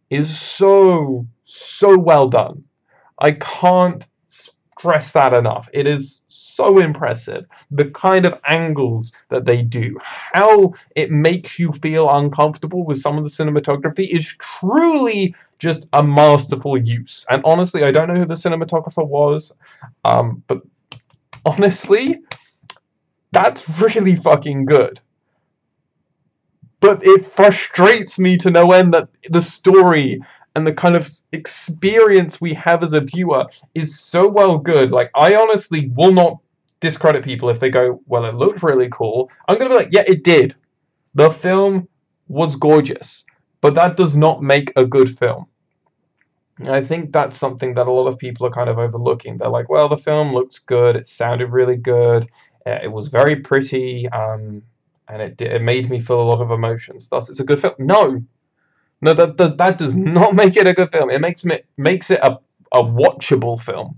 is 0.09 0.39
so 0.39 1.27
so 1.43 1.97
well 1.97 2.29
done. 2.29 2.63
I 3.19 3.33
can't 3.33 4.03
stress 4.77 5.11
that 5.11 5.33
enough. 5.33 5.69
It 5.73 5.87
is 5.87 6.23
so 6.27 6.79
impressive. 6.79 7.45
The 7.71 7.89
kind 7.91 8.25
of 8.25 8.39
angles 8.47 9.11
that 9.29 9.45
they 9.45 9.61
do, 9.61 9.97
how 10.01 10.73
it 10.95 11.11
makes 11.11 11.57
you 11.57 11.71
feel 11.71 12.09
uncomfortable 12.09 12.85
with 12.85 12.99
some 12.99 13.17
of 13.17 13.23
the 13.23 13.29
cinematography 13.29 14.07
is 14.09 14.27
truly 14.39 15.35
just 15.59 15.87
a 15.93 16.03
masterful 16.03 16.77
use. 16.77 17.25
And 17.29 17.41
honestly, 17.43 17.83
I 17.83 17.91
don't 17.91 18.07
know 18.07 18.15
who 18.15 18.25
the 18.25 18.35
cinematographer 18.35 19.07
was, 19.07 19.53
um, 20.05 20.43
but 20.47 20.61
honestly, 21.45 22.19
that's 23.31 23.81
really 23.81 24.15
fucking 24.15 24.65
good. 24.65 24.99
But 26.79 27.03
it 27.03 27.25
frustrates 27.25 28.19
me 28.19 28.37
to 28.37 28.51
no 28.51 28.71
end 28.71 28.93
that 28.93 29.09
the 29.29 29.41
story 29.41 30.21
and 30.57 30.65
the 30.65 30.73
kind 30.73 30.95
of 30.95 31.07
experience 31.33 32.41
we 32.41 32.51
have 32.55 32.81
as 32.81 32.93
a 32.93 33.01
viewer 33.01 33.45
is 33.75 33.99
so 33.99 34.27
well 34.27 34.57
good. 34.57 34.91
Like, 34.91 35.11
I 35.13 35.35
honestly 35.35 35.91
will 35.93 36.11
not 36.11 36.39
discredit 36.79 37.23
people 37.23 37.47
if 37.49 37.59
they 37.59 37.69
go, 37.69 38.01
well, 38.07 38.25
it 38.25 38.33
looked 38.33 38.63
really 38.63 38.89
cool. 38.91 39.29
I'm 39.47 39.59
going 39.59 39.69
to 39.69 39.77
be 39.77 39.83
like, 39.83 39.93
yeah, 39.93 40.03
it 40.07 40.23
did. 40.23 40.55
The 41.13 41.29
film 41.29 41.87
was 42.27 42.55
gorgeous, 42.55 43.23
but 43.61 43.75
that 43.75 43.97
does 43.97 44.17
not 44.17 44.41
make 44.41 44.73
a 44.75 44.83
good 44.83 45.15
film. 45.15 45.45
And 46.57 46.69
I 46.69 46.81
think 46.81 47.11
that's 47.11 47.37
something 47.37 47.75
that 47.75 47.85
a 47.85 47.91
lot 47.91 48.07
of 48.07 48.17
people 48.17 48.47
are 48.47 48.51
kind 48.51 48.67
of 48.67 48.79
overlooking. 48.79 49.37
They're 49.37 49.49
like, 49.49 49.69
well, 49.69 49.87
the 49.87 49.95
film 49.95 50.33
looks 50.33 50.57
good, 50.57 50.95
it 50.95 51.05
sounded 51.05 51.51
really 51.51 51.77
good, 51.77 52.27
uh, 52.65 52.79
it 52.81 52.91
was 52.91 53.09
very 53.09 53.35
pretty. 53.35 54.09
Um, 54.09 54.63
and 55.07 55.21
it 55.21 55.39
it 55.39 55.61
made 55.61 55.87
me 55.89 55.99
feel 55.99 56.19
a 56.19 56.23
lot 56.23 56.41
of 56.41 56.49
emotions. 56.49 57.09
Thus, 57.09 57.29
it's 57.29 57.39
a 57.39 57.45
good 57.45 57.59
film. 57.59 57.75
No, 57.77 58.23
no, 59.01 59.13
that 59.13 59.37
that, 59.37 59.57
that 59.57 59.77
does 59.77 59.95
not 59.97 60.35
make 60.35 60.57
it 60.57 60.67
a 60.67 60.73
good 60.73 60.91
film. 60.91 61.09
It 61.09 61.21
makes 61.21 61.45
me 61.45 61.59
makes 61.77 62.11
it 62.11 62.19
a 62.23 62.37
a 62.73 62.83
watchable 62.83 63.59
film. 63.59 63.95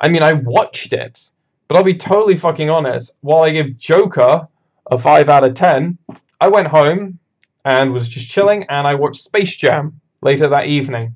I 0.00 0.08
mean, 0.08 0.22
I 0.22 0.34
watched 0.34 0.92
it, 0.92 1.30
but 1.66 1.76
I'll 1.76 1.84
be 1.84 1.96
totally 1.96 2.36
fucking 2.36 2.70
honest. 2.70 3.16
While 3.22 3.42
I 3.44 3.50
give 3.50 3.76
Joker 3.78 4.46
a 4.90 4.98
five 4.98 5.28
out 5.28 5.44
of 5.44 5.54
ten, 5.54 5.98
I 6.40 6.48
went 6.48 6.68
home 6.68 7.18
and 7.64 7.92
was 7.92 8.08
just 8.08 8.28
chilling, 8.28 8.64
and 8.68 8.86
I 8.86 8.94
watched 8.94 9.22
Space 9.22 9.56
Jam 9.56 10.00
later 10.22 10.48
that 10.48 10.66
evening. 10.66 11.14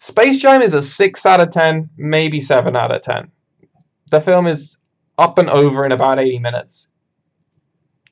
Space 0.00 0.38
Jam 0.38 0.62
is 0.62 0.72
a 0.74 0.82
6 0.82 1.26
out 1.26 1.40
of 1.40 1.50
10, 1.50 1.90
maybe 1.98 2.40
7 2.40 2.74
out 2.74 2.90
of 2.90 3.02
10. 3.02 3.30
The 4.10 4.20
film 4.20 4.46
is 4.46 4.78
up 5.18 5.36
and 5.38 5.48
over 5.50 5.84
in 5.84 5.92
about 5.92 6.18
80 6.18 6.38
minutes. 6.38 6.90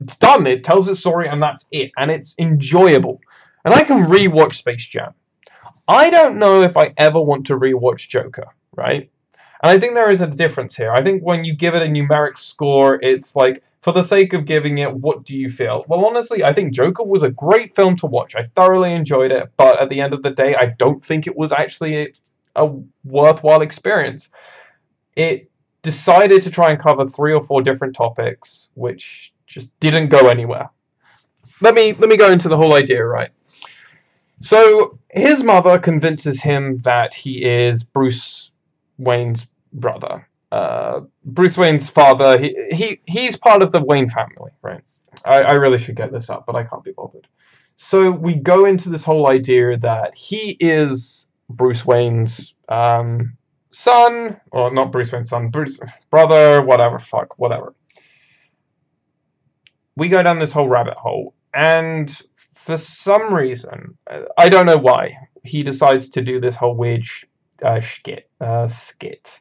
It's 0.00 0.16
done, 0.16 0.46
it 0.46 0.64
tells 0.64 0.86
its 0.88 1.00
story, 1.00 1.28
and 1.28 1.42
that's 1.42 1.66
it, 1.72 1.90
and 1.96 2.10
it's 2.10 2.34
enjoyable. 2.38 3.20
And 3.68 3.76
I 3.76 3.84
can 3.84 4.06
rewatch 4.06 4.54
Space 4.54 4.86
Jam. 4.86 5.12
I 5.86 6.08
don't 6.08 6.38
know 6.38 6.62
if 6.62 6.78
I 6.78 6.94
ever 6.96 7.20
want 7.20 7.44
to 7.48 7.58
rewatch 7.58 8.08
Joker, 8.08 8.46
right? 8.74 9.10
And 9.62 9.70
I 9.70 9.78
think 9.78 9.92
there 9.92 10.10
is 10.10 10.22
a 10.22 10.26
difference 10.26 10.74
here. 10.74 10.90
I 10.90 11.04
think 11.04 11.22
when 11.22 11.44
you 11.44 11.54
give 11.54 11.74
it 11.74 11.82
a 11.82 11.84
numeric 11.84 12.38
score, 12.38 12.98
it's 13.02 13.36
like 13.36 13.62
for 13.82 13.92
the 13.92 14.02
sake 14.02 14.32
of 14.32 14.46
giving 14.46 14.78
it, 14.78 14.90
what 14.94 15.24
do 15.24 15.36
you 15.36 15.50
feel? 15.50 15.84
Well, 15.86 16.06
honestly, 16.06 16.42
I 16.42 16.54
think 16.54 16.72
Joker 16.72 17.04
was 17.04 17.22
a 17.22 17.30
great 17.30 17.76
film 17.76 17.94
to 17.96 18.06
watch. 18.06 18.34
I 18.34 18.44
thoroughly 18.56 18.94
enjoyed 18.94 19.32
it, 19.32 19.52
but 19.58 19.78
at 19.78 19.90
the 19.90 20.00
end 20.00 20.14
of 20.14 20.22
the 20.22 20.30
day, 20.30 20.54
I 20.54 20.74
don't 20.78 21.04
think 21.04 21.26
it 21.26 21.36
was 21.36 21.52
actually 21.52 22.04
a, 22.04 22.08
a 22.56 22.74
worthwhile 23.04 23.60
experience. 23.60 24.30
It 25.14 25.50
decided 25.82 26.40
to 26.40 26.50
try 26.50 26.70
and 26.70 26.80
cover 26.80 27.04
three 27.04 27.34
or 27.34 27.42
four 27.42 27.60
different 27.60 27.94
topics, 27.94 28.70
which 28.76 29.34
just 29.46 29.78
didn't 29.78 30.08
go 30.08 30.28
anywhere. 30.28 30.70
Let 31.60 31.74
me 31.74 31.92
let 31.92 32.08
me 32.08 32.16
go 32.16 32.32
into 32.32 32.48
the 32.48 32.56
whole 32.56 32.72
idea, 32.72 33.04
right? 33.04 33.28
So 34.40 34.98
his 35.10 35.42
mother 35.42 35.78
convinces 35.78 36.40
him 36.40 36.78
that 36.82 37.14
he 37.14 37.44
is 37.44 37.82
Bruce 37.82 38.52
Wayne's 38.98 39.48
brother 39.72 40.28
uh, 40.50 41.00
Bruce 41.24 41.56
Wayne's 41.56 41.88
father, 41.88 42.38
he, 42.38 42.56
he 42.70 43.00
he's 43.06 43.36
part 43.36 43.62
of 43.62 43.72
the 43.72 43.82
Wayne 43.84 44.08
family, 44.08 44.50
right? 44.62 44.80
I, 45.24 45.42
I 45.42 45.52
really 45.52 45.78
should 45.78 45.96
get 45.96 46.12
this 46.12 46.30
up, 46.30 46.46
but 46.46 46.56
I 46.56 46.64
can't 46.64 46.84
be 46.84 46.92
bothered. 46.92 47.26
So 47.76 48.10
we 48.10 48.34
go 48.34 48.64
into 48.64 48.88
this 48.88 49.04
whole 49.04 49.28
idea 49.28 49.76
that 49.78 50.14
he 50.14 50.56
is 50.58 51.28
Bruce 51.50 51.84
Wayne's 51.84 52.54
um, 52.68 53.36
son, 53.70 54.40
or 54.50 54.70
not 54.72 54.90
Bruce 54.90 55.12
Wayne's 55.12 55.28
son, 55.28 55.48
Bruce 55.50 55.78
brother, 56.10 56.62
whatever, 56.62 56.98
fuck, 56.98 57.38
whatever. 57.38 57.74
We 59.96 60.08
go 60.08 60.22
down 60.22 60.38
this 60.38 60.52
whole 60.52 60.68
rabbit 60.68 60.94
hole, 60.94 61.34
and 61.52 62.08
for 62.68 62.76
some 62.76 63.32
reason, 63.32 63.96
I 64.36 64.50
don't 64.50 64.66
know 64.66 64.76
why, 64.76 65.16
he 65.42 65.62
decides 65.62 66.10
to 66.10 66.20
do 66.20 66.38
this 66.38 66.54
whole 66.54 66.74
weird 66.74 67.02
uh, 67.62 67.80
skit, 67.80 68.28
uh, 68.42 68.68
skit 68.68 69.40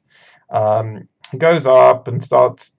um, 0.50 1.10
goes 1.38 1.66
up 1.66 2.08
and 2.08 2.24
starts 2.24 2.78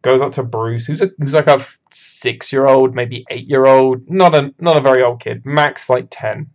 goes 0.00 0.22
up 0.22 0.32
to 0.32 0.44
Bruce, 0.44 0.86
who's 0.86 1.02
a 1.02 1.10
who's 1.18 1.34
like 1.34 1.46
a 1.46 1.62
six 1.90 2.50
year 2.50 2.64
old, 2.64 2.94
maybe 2.94 3.26
eight 3.28 3.50
year 3.50 3.66
old, 3.66 4.08
not 4.08 4.34
a 4.34 4.54
not 4.58 4.78
a 4.78 4.80
very 4.80 5.02
old 5.02 5.20
kid, 5.20 5.44
max 5.44 5.90
like 5.90 6.06
ten. 6.10 6.46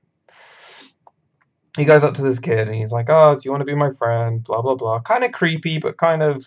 He 1.78 1.86
goes 1.86 2.04
up 2.04 2.16
to 2.16 2.24
this 2.24 2.40
kid 2.40 2.68
and 2.68 2.74
he's 2.74 2.92
like, 2.92 3.06
"Oh, 3.08 3.36
do 3.36 3.42
you 3.46 3.52
want 3.52 3.62
to 3.62 3.66
be 3.66 3.76
my 3.76 3.92
friend?" 3.92 4.44
Blah 4.44 4.64
blah 4.64 4.74
blah. 4.74 5.00
Kind 5.02 5.24
of 5.24 5.32
creepy, 5.32 5.78
but 5.78 5.98
kind 5.98 6.24
of 6.24 6.44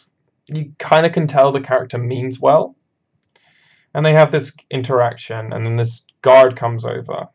you 0.49 0.73
kind 0.81 1.07
of 1.07 1.13
can 1.13 1.29
tell 1.29 1.53
the 1.53 1.61
character 1.61 1.99
means 1.99 2.41
well. 2.41 2.75
And 3.95 4.07
they 4.07 4.13
have 4.13 4.31
this 4.31 4.55
interaction, 4.71 5.53
and 5.53 5.67
then 5.67 5.77
this 5.77 6.07
guard 6.23 6.57
comes 6.57 6.85
over, 6.85 7.27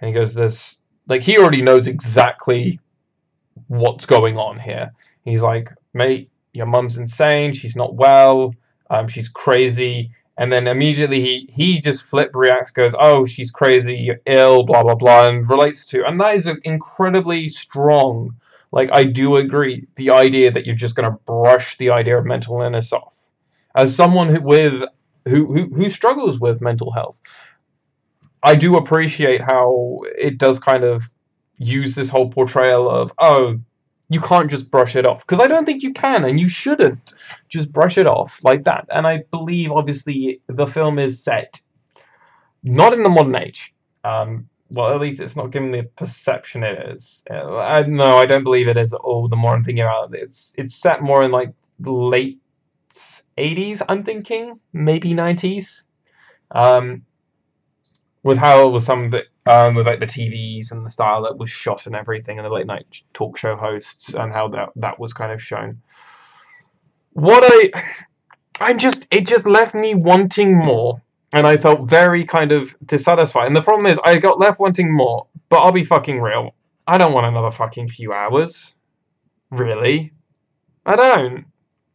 and 0.00 0.08
he 0.08 0.14
goes, 0.14 0.34
"This 0.34 0.78
like 1.08 1.22
he 1.22 1.38
already 1.38 1.62
knows 1.62 1.86
exactly 1.86 2.80
what's 3.66 4.06
going 4.06 4.38
on 4.38 4.58
here." 4.58 4.92
He's 5.24 5.42
like, 5.42 5.70
mate, 5.92 6.30
your 6.52 6.66
mum's 6.66 6.96
insane. 6.96 7.52
She's 7.52 7.76
not 7.76 7.94
well. 7.94 8.54
Um, 8.90 9.08
she's 9.08 9.28
crazy. 9.28 10.10
And 10.38 10.52
then 10.52 10.66
immediately 10.66 11.20
he, 11.20 11.50
he 11.52 11.80
just 11.80 12.04
flip 12.04 12.30
reacts, 12.34 12.70
goes, 12.70 12.94
oh, 12.98 13.26
she's 13.26 13.50
crazy, 13.50 13.96
you're 13.96 14.20
ill, 14.24 14.62
blah, 14.62 14.82
blah, 14.84 14.94
blah, 14.94 15.28
and 15.28 15.48
relates 15.48 15.84
to. 15.86 16.06
And 16.06 16.20
that 16.20 16.36
is 16.36 16.46
an 16.46 16.60
incredibly 16.64 17.48
strong. 17.48 18.36
Like, 18.70 18.90
I 18.92 19.04
do 19.04 19.36
agree. 19.36 19.86
The 19.96 20.10
idea 20.10 20.50
that 20.52 20.64
you're 20.64 20.76
just 20.76 20.94
going 20.94 21.10
to 21.10 21.18
brush 21.26 21.76
the 21.76 21.90
idea 21.90 22.18
of 22.18 22.24
mental 22.24 22.62
illness 22.62 22.92
off. 22.92 23.28
As 23.74 23.94
someone 23.94 24.28
who, 24.28 24.40
with 24.40 24.82
who, 25.28 25.52
who, 25.52 25.74
who 25.74 25.90
struggles 25.90 26.40
with 26.40 26.60
mental 26.60 26.90
health, 26.90 27.20
I 28.42 28.54
do 28.54 28.76
appreciate 28.76 29.40
how 29.40 30.00
it 30.16 30.38
does 30.38 30.58
kind 30.58 30.84
of 30.84 31.04
use 31.58 31.94
this 31.94 32.08
whole 32.08 32.30
portrayal 32.30 32.88
of, 32.88 33.12
oh, 33.18 33.58
you 34.10 34.20
can't 34.20 34.50
just 34.50 34.70
brush 34.70 34.96
it 34.96 35.04
off 35.04 35.26
because 35.26 35.40
I 35.40 35.46
don't 35.46 35.66
think 35.66 35.82
you 35.82 35.92
can 35.92 36.24
and 36.24 36.40
you 36.40 36.48
shouldn't 36.48 37.14
just 37.48 37.72
brush 37.72 37.98
it 37.98 38.06
off 38.06 38.42
like 38.42 38.64
that. 38.64 38.86
And 38.90 39.06
I 39.06 39.24
believe 39.30 39.70
obviously 39.70 40.40
the 40.46 40.66
film 40.66 40.98
is 40.98 41.22
set 41.22 41.60
not 42.62 42.94
in 42.94 43.02
the 43.02 43.10
modern 43.10 43.36
age. 43.36 43.74
Um, 44.04 44.48
well, 44.70 44.92
at 44.92 45.00
least 45.00 45.20
it's 45.20 45.36
not 45.36 45.50
given 45.50 45.72
the 45.72 45.82
perception 45.96 46.62
it 46.62 46.78
is. 46.90 47.24
Uh, 47.30 47.56
I, 47.56 47.82
no, 47.84 48.18
I 48.18 48.26
don't 48.26 48.44
believe 48.44 48.68
it 48.68 48.76
is 48.76 48.92
at 48.92 49.00
all 49.00 49.28
the 49.28 49.36
modern 49.36 49.64
thing 49.64 49.80
about 49.80 50.14
it. 50.14 50.22
It's 50.22 50.54
it's 50.58 50.74
set 50.74 51.02
more 51.02 51.22
in 51.22 51.30
like 51.30 51.52
late 51.80 52.38
80s. 52.90 53.82
I'm 53.88 54.04
thinking 54.04 54.60
maybe 54.72 55.10
90s. 55.10 55.82
Um, 56.50 57.02
with 58.22 58.38
how 58.38 58.68
with 58.68 58.84
some 58.84 59.04
of 59.04 59.10
the 59.10 59.24
um, 59.46 59.74
with 59.74 59.86
like 59.86 60.00
the 60.00 60.06
TVs 60.06 60.72
and 60.72 60.84
the 60.84 60.90
style 60.90 61.22
that 61.22 61.38
was 61.38 61.50
shot 61.50 61.86
and 61.86 61.96
everything, 61.96 62.38
and 62.38 62.44
the 62.44 62.50
late 62.50 62.66
night 62.66 63.02
talk 63.12 63.38
show 63.38 63.56
hosts 63.56 64.14
and 64.14 64.32
how 64.32 64.48
that 64.48 64.70
that 64.76 64.98
was 64.98 65.12
kind 65.12 65.32
of 65.32 65.42
shown. 65.42 65.80
What 67.12 67.42
I, 67.46 67.84
I'm 68.60 68.78
just 68.78 69.06
it 69.10 69.26
just 69.26 69.46
left 69.46 69.74
me 69.74 69.94
wanting 69.94 70.56
more, 70.56 71.00
and 71.32 71.46
I 71.46 71.56
felt 71.56 71.88
very 71.88 72.24
kind 72.24 72.52
of 72.52 72.76
dissatisfied. 72.84 73.46
And 73.46 73.56
the 73.56 73.62
problem 73.62 73.86
is, 73.86 73.98
I 74.04 74.18
got 74.18 74.38
left 74.38 74.60
wanting 74.60 74.94
more. 74.94 75.26
But 75.48 75.60
I'll 75.60 75.72
be 75.72 75.84
fucking 75.84 76.20
real. 76.20 76.54
I 76.86 76.98
don't 76.98 77.12
want 77.12 77.26
another 77.26 77.50
fucking 77.50 77.88
few 77.88 78.12
hours. 78.12 78.74
Really, 79.50 80.12
I 80.84 80.96
don't. 80.96 81.46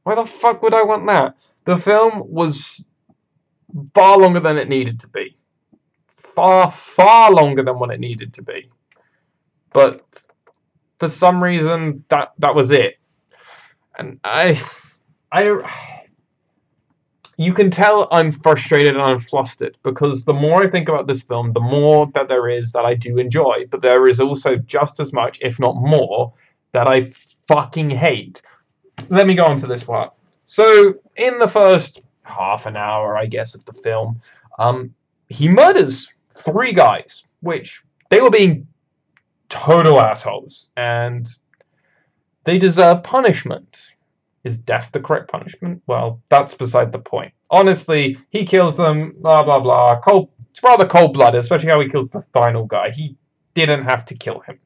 Why 0.03 0.15
the 0.15 0.25
fuck 0.25 0.61
would 0.63 0.73
I 0.73 0.83
want 0.83 1.07
that? 1.07 1.35
The 1.65 1.77
film 1.77 2.23
was 2.25 2.85
far 3.93 4.17
longer 4.17 4.39
than 4.39 4.57
it 4.57 4.69
needed 4.69 4.99
to 5.01 5.09
be 5.09 5.37
far, 6.35 6.71
far 6.71 7.31
longer 7.31 7.63
than 7.63 7.79
what 7.79 7.91
it 7.91 7.99
needed 7.99 8.33
to 8.33 8.41
be. 8.41 8.69
But 9.71 10.05
for 10.99 11.07
some 11.07 11.43
reason, 11.43 12.03
that 12.09 12.33
that 12.39 12.55
was 12.55 12.71
it. 12.71 12.95
And 13.97 14.19
I, 14.23 14.59
I, 15.31 15.55
you 17.37 17.53
can 17.53 17.69
tell 17.69 18.07
I'm 18.11 18.31
frustrated 18.31 18.93
and 18.93 19.01
I'm 19.01 19.19
flustered 19.19 19.77
because 19.83 20.25
the 20.25 20.33
more 20.33 20.63
I 20.63 20.67
think 20.69 20.89
about 20.89 21.07
this 21.07 21.21
film, 21.21 21.53
the 21.53 21.59
more 21.59 22.09
that 22.13 22.27
there 22.29 22.49
is 22.49 22.71
that 22.71 22.85
I 22.85 22.95
do 22.95 23.17
enjoy, 23.17 23.65
but 23.69 23.81
there 23.81 24.07
is 24.07 24.19
also 24.19 24.55
just 24.55 24.99
as 24.99 25.13
much, 25.13 25.39
if 25.41 25.59
not 25.59 25.75
more, 25.75 26.33
that 26.71 26.87
I 26.87 27.13
fucking 27.47 27.91
hate. 27.91 28.41
Let 29.09 29.27
me 29.27 29.35
go 29.35 29.45
on 29.45 29.57
to 29.57 29.67
this 29.67 29.83
part. 29.83 30.13
So, 30.45 30.95
in 31.15 31.39
the 31.39 31.47
first 31.47 32.03
half 32.23 32.65
an 32.65 32.75
hour, 32.75 33.17
I 33.17 33.25
guess, 33.25 33.55
of 33.55 33.63
the 33.65 33.73
film, 33.73 34.19
um, 34.59 34.93
he 35.29 35.47
murders 35.47 36.13
three 36.29 36.73
guys, 36.73 37.25
which 37.41 37.83
they 38.09 38.21
were 38.21 38.29
being 38.29 38.67
total 39.49 39.99
assholes, 39.99 40.69
and 40.77 41.27
they 42.43 42.57
deserve 42.57 43.03
punishment. 43.03 43.87
Is 44.43 44.57
death 44.57 44.89
the 44.91 44.99
correct 44.99 45.31
punishment? 45.31 45.81
Well, 45.87 46.21
that's 46.27 46.53
beside 46.53 46.91
the 46.91 46.99
point. 46.99 47.33
Honestly, 47.49 48.17
he 48.29 48.45
kills 48.45 48.75
them, 48.75 49.15
blah 49.19 49.43
blah 49.43 49.59
blah. 49.59 49.99
Cold, 50.01 50.29
it's 50.51 50.61
rather 50.61 50.85
cold 50.85 51.13
blooded, 51.13 51.39
especially 51.39 51.69
how 51.69 51.79
he 51.79 51.87
kills 51.87 52.09
the 52.09 52.25
final 52.33 52.65
guy. 52.65 52.89
He 52.89 53.15
didn't 53.53 53.83
have 53.83 54.03
to 54.05 54.15
kill 54.15 54.41
him. 54.41 54.59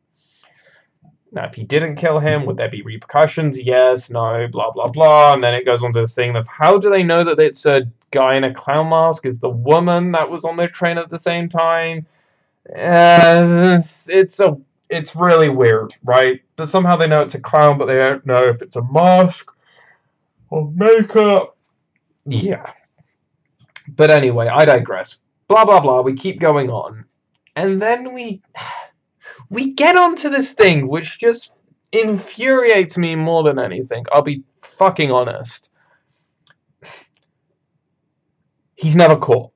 Now, 1.32 1.46
if 1.46 1.56
he 1.56 1.64
didn't 1.64 1.98
kill 1.98 2.20
him, 2.20 2.46
would 2.46 2.58
there 2.58 2.70
be 2.70 2.82
repercussions? 2.82 3.62
Yes, 3.62 4.10
no, 4.10 4.48
blah, 4.48 4.72
blah, 4.72 4.88
blah. 4.88 5.34
And 5.34 5.44
then 5.44 5.54
it 5.54 5.66
goes 5.66 5.84
on 5.84 5.92
to 5.94 6.00
this 6.02 6.16
thing 6.16 6.36
of 6.36 6.48
how 6.48 6.78
do 6.78 6.90
they 6.90 7.04
know 7.04 7.24
that 7.24 7.40
it's 7.40 7.66
a 7.66 7.84
guy 8.12 8.36
in 8.36 8.46
a 8.46 8.54
clown 8.54 8.90
mask? 8.90 9.26
Is 9.26 9.40
the 9.40 9.50
woman 9.50 10.12
that 10.14 10.30
was 10.30 10.46
on 10.46 10.56
their 10.56 10.70
train 10.70 10.98
at 10.98 11.10
the 11.10 11.18
same 11.18 11.50
time? 11.50 12.06
Uh, 12.70 13.76
it's, 13.78 14.10
it's 14.10 14.40
a 14.40 14.58
it's 14.90 15.16
really 15.16 15.50
weird, 15.50 15.94
right? 16.04 16.42
But 16.56 16.70
somehow 16.70 16.96
they 16.96 17.08
know 17.08 17.22
it's 17.22 17.36
a 17.36 17.42
clown, 17.42 17.78
but 17.78 17.86
they 17.88 17.96
don't 17.96 18.26
know 18.26 18.44
if 18.44 18.62
it's 18.62 18.76
a 18.76 18.84
mask 18.84 19.52
or 20.50 20.72
makeup. 20.72 21.58
Yeah. 22.26 22.72
But 23.90 24.12
anyway, 24.12 24.48
I 24.48 24.66
digress. 24.66 25.18
Blah 25.48 25.66
blah 25.66 25.80
blah. 25.80 26.02
We 26.02 26.14
keep 26.14 26.40
going 26.40 26.70
on, 26.70 27.06
and 27.56 27.82
then 27.82 28.14
we 28.14 28.42
we 29.50 29.72
get 29.74 29.96
onto 29.96 30.30
this 30.30 30.54
thing 30.54 30.88
which 30.88 31.20
just 31.20 31.54
infuriates 31.92 32.98
me 32.98 33.16
more 33.16 33.44
than 33.44 33.60
anything. 33.60 34.06
I'll 34.12 34.22
be 34.22 34.44
fucking 34.62 35.12
honest. 35.12 35.72
He's 38.76 38.96
never 38.96 39.18
caught. 39.18 39.52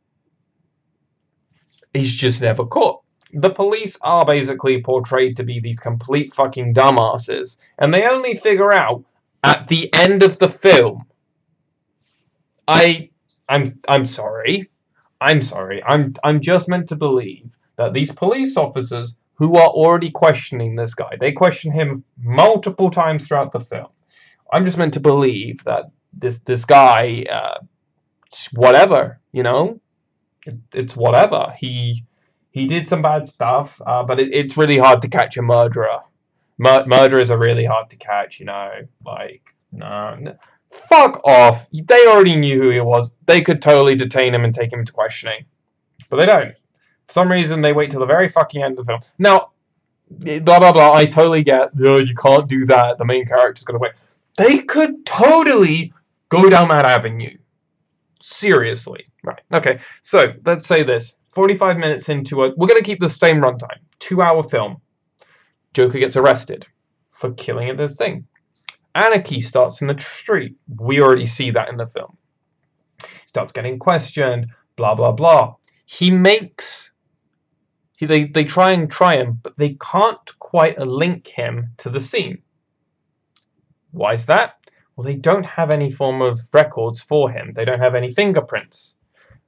he's 1.94 2.16
just 2.16 2.42
never 2.42 2.66
caught. 2.66 3.02
The 3.34 3.50
police 3.50 3.98
are 4.02 4.26
basically 4.26 4.82
portrayed 4.82 5.38
to 5.38 5.44
be 5.44 5.60
these 5.60 5.80
complete 5.80 6.34
fucking 6.34 6.74
dumbasses, 6.74 7.58
and 7.78 7.94
they 7.94 8.08
only 8.08 8.36
figure 8.36 8.74
out 8.74 9.04
at 9.44 9.68
the 9.68 9.94
end 9.94 10.24
of 10.24 10.38
the 10.40 10.50
film. 10.50 11.06
I 12.68 13.10
I'm 13.48 13.80
I'm 13.88 14.06
sorry. 14.06 14.70
I'm 15.22 15.42
sorry. 15.42 15.84
I'm 15.84 16.14
I'm 16.24 16.42
just 16.42 16.68
meant 16.68 16.90
to 16.90 16.96
believe 16.96 17.58
that 17.78 17.94
these 17.94 18.12
police 18.12 18.58
officers 18.58 19.16
who 19.42 19.58
are 19.58 19.70
already 19.70 20.12
questioning 20.12 20.76
this 20.76 20.94
guy, 20.94 21.18
they 21.20 21.32
question 21.32 21.72
him 21.72 22.04
multiple 22.22 22.92
times 22.92 23.28
throughout 23.28 23.52
the 23.52 23.60
film. 23.60 23.88
I'm 24.54 24.66
just 24.66 24.78
meant 24.78 24.94
to 24.94 25.00
believe 25.00 25.64
that 25.64 25.86
this 26.14 26.42
this 26.42 26.64
guy, 26.64 27.26
uh, 27.28 27.58
whatever, 28.54 29.20
you 29.32 29.42
know, 29.42 29.82
it, 30.46 30.60
it's 30.76 30.96
whatever. 30.96 31.56
He 31.58 32.06
he 32.52 32.68
did 32.68 32.88
some 32.88 33.02
bad 33.02 33.28
stuff, 33.28 33.82
uh, 33.84 34.04
but 34.04 34.20
it, 34.20 34.32
it's 34.32 34.58
really 34.58 34.78
hard 34.78 35.02
to 35.02 35.10
catch 35.10 35.38
a 35.38 35.42
murderer. 35.42 36.02
Mur- 36.60 36.86
murderers 36.86 37.32
are 37.32 37.40
really 37.40 37.66
hard 37.66 37.90
to 37.90 37.98
catch, 37.98 38.40
you 38.40 38.46
know. 38.46 38.70
Like, 39.04 39.42
no, 39.72 40.18
no, 40.20 40.36
fuck 40.70 41.20
off. 41.26 41.68
They 41.74 42.06
already 42.06 42.36
knew 42.36 42.62
who 42.62 42.70
he 42.70 42.80
was. 42.80 43.10
They 43.26 43.42
could 43.42 43.60
totally 43.60 43.96
detain 43.96 44.36
him 44.36 44.44
and 44.44 44.54
take 44.54 44.72
him 44.72 44.82
into 44.82 44.94
questioning, 44.94 45.46
but 46.12 46.18
they 46.18 46.28
don't. 46.28 46.54
For 47.12 47.16
some 47.16 47.30
reason, 47.30 47.62
they 47.62 47.74
wait 47.74 47.92
till 47.92 48.00
the 48.00 48.06
very 48.06 48.30
fucking 48.30 48.64
end 48.64 48.80
of 48.80 48.86
the 48.86 48.92
film. 48.92 49.02
Now, 49.20 49.52
blah 50.10 50.60
blah 50.60 50.72
blah. 50.72 50.94
I 50.94 51.06
totally 51.06 51.44
get. 51.44 51.76
No, 51.76 51.98
you 51.98 52.16
can't 52.16 52.48
do 52.48 52.66
that. 52.68 52.98
The 52.98 53.04
main 53.04 53.26
character's 53.26 53.66
gonna 53.66 53.80
wait. 53.80 53.92
They 54.38 54.60
could 54.60 55.06
totally 55.06 55.94
go 56.30 56.50
down 56.50 56.70
that 56.70 56.86
avenue. 56.86 57.38
Seriously. 58.22 59.06
Right. 59.24 59.42
Okay. 59.54 59.80
So 60.02 60.34
let's 60.46 60.66
say 60.66 60.84
this. 60.84 61.18
45 61.34 61.78
minutes 61.78 62.08
into 62.08 62.44
a. 62.44 62.54
We're 62.56 62.68
going 62.68 62.80
to 62.80 62.86
keep 62.86 63.00
the 63.00 63.10
same 63.10 63.42
runtime. 63.42 63.80
Two 64.00 64.22
hour 64.22 64.44
film. 64.44 64.78
Joker 65.74 66.00
gets 66.00 66.16
arrested 66.16 66.68
for 67.12 67.32
killing 67.34 67.76
this 67.76 67.98
thing. 67.98 68.26
Anarchy 68.96 69.42
starts 69.42 69.82
in 69.82 69.88
the 69.88 70.00
street. 70.00 70.56
We 70.78 71.02
already 71.02 71.26
see 71.26 71.52
that 71.52 71.70
in 71.70 71.78
the 71.78 71.88
film. 71.88 72.18
He 73.02 73.28
starts 73.28 73.52
getting 73.52 73.80
questioned. 73.80 74.48
Blah, 74.76 74.96
blah, 74.96 75.12
blah. 75.12 75.56
He 75.86 76.12
makes. 76.12 76.91
He, 78.02 78.08
they, 78.08 78.24
they 78.24 78.46
try 78.46 78.72
and 78.72 78.90
try 78.90 79.18
him, 79.18 79.40
but 79.44 79.60
they 79.60 79.76
can't 79.76 80.40
quite 80.40 80.80
link 80.80 81.28
him 81.28 81.74
to 81.78 81.90
the 81.92 82.00
scene. 82.00 82.42
Why 83.92 84.14
is 84.14 84.26
that? 84.26 84.58
Well, 84.96 85.06
they 85.06 85.14
don't 85.14 85.46
have 85.46 85.70
any 85.70 85.92
form 85.92 86.20
of 86.20 86.40
records 86.52 87.00
for 87.00 87.30
him. 87.30 87.54
They 87.54 87.64
don't 87.64 87.80
have 87.80 87.94
any 87.94 88.12
fingerprints, 88.12 88.98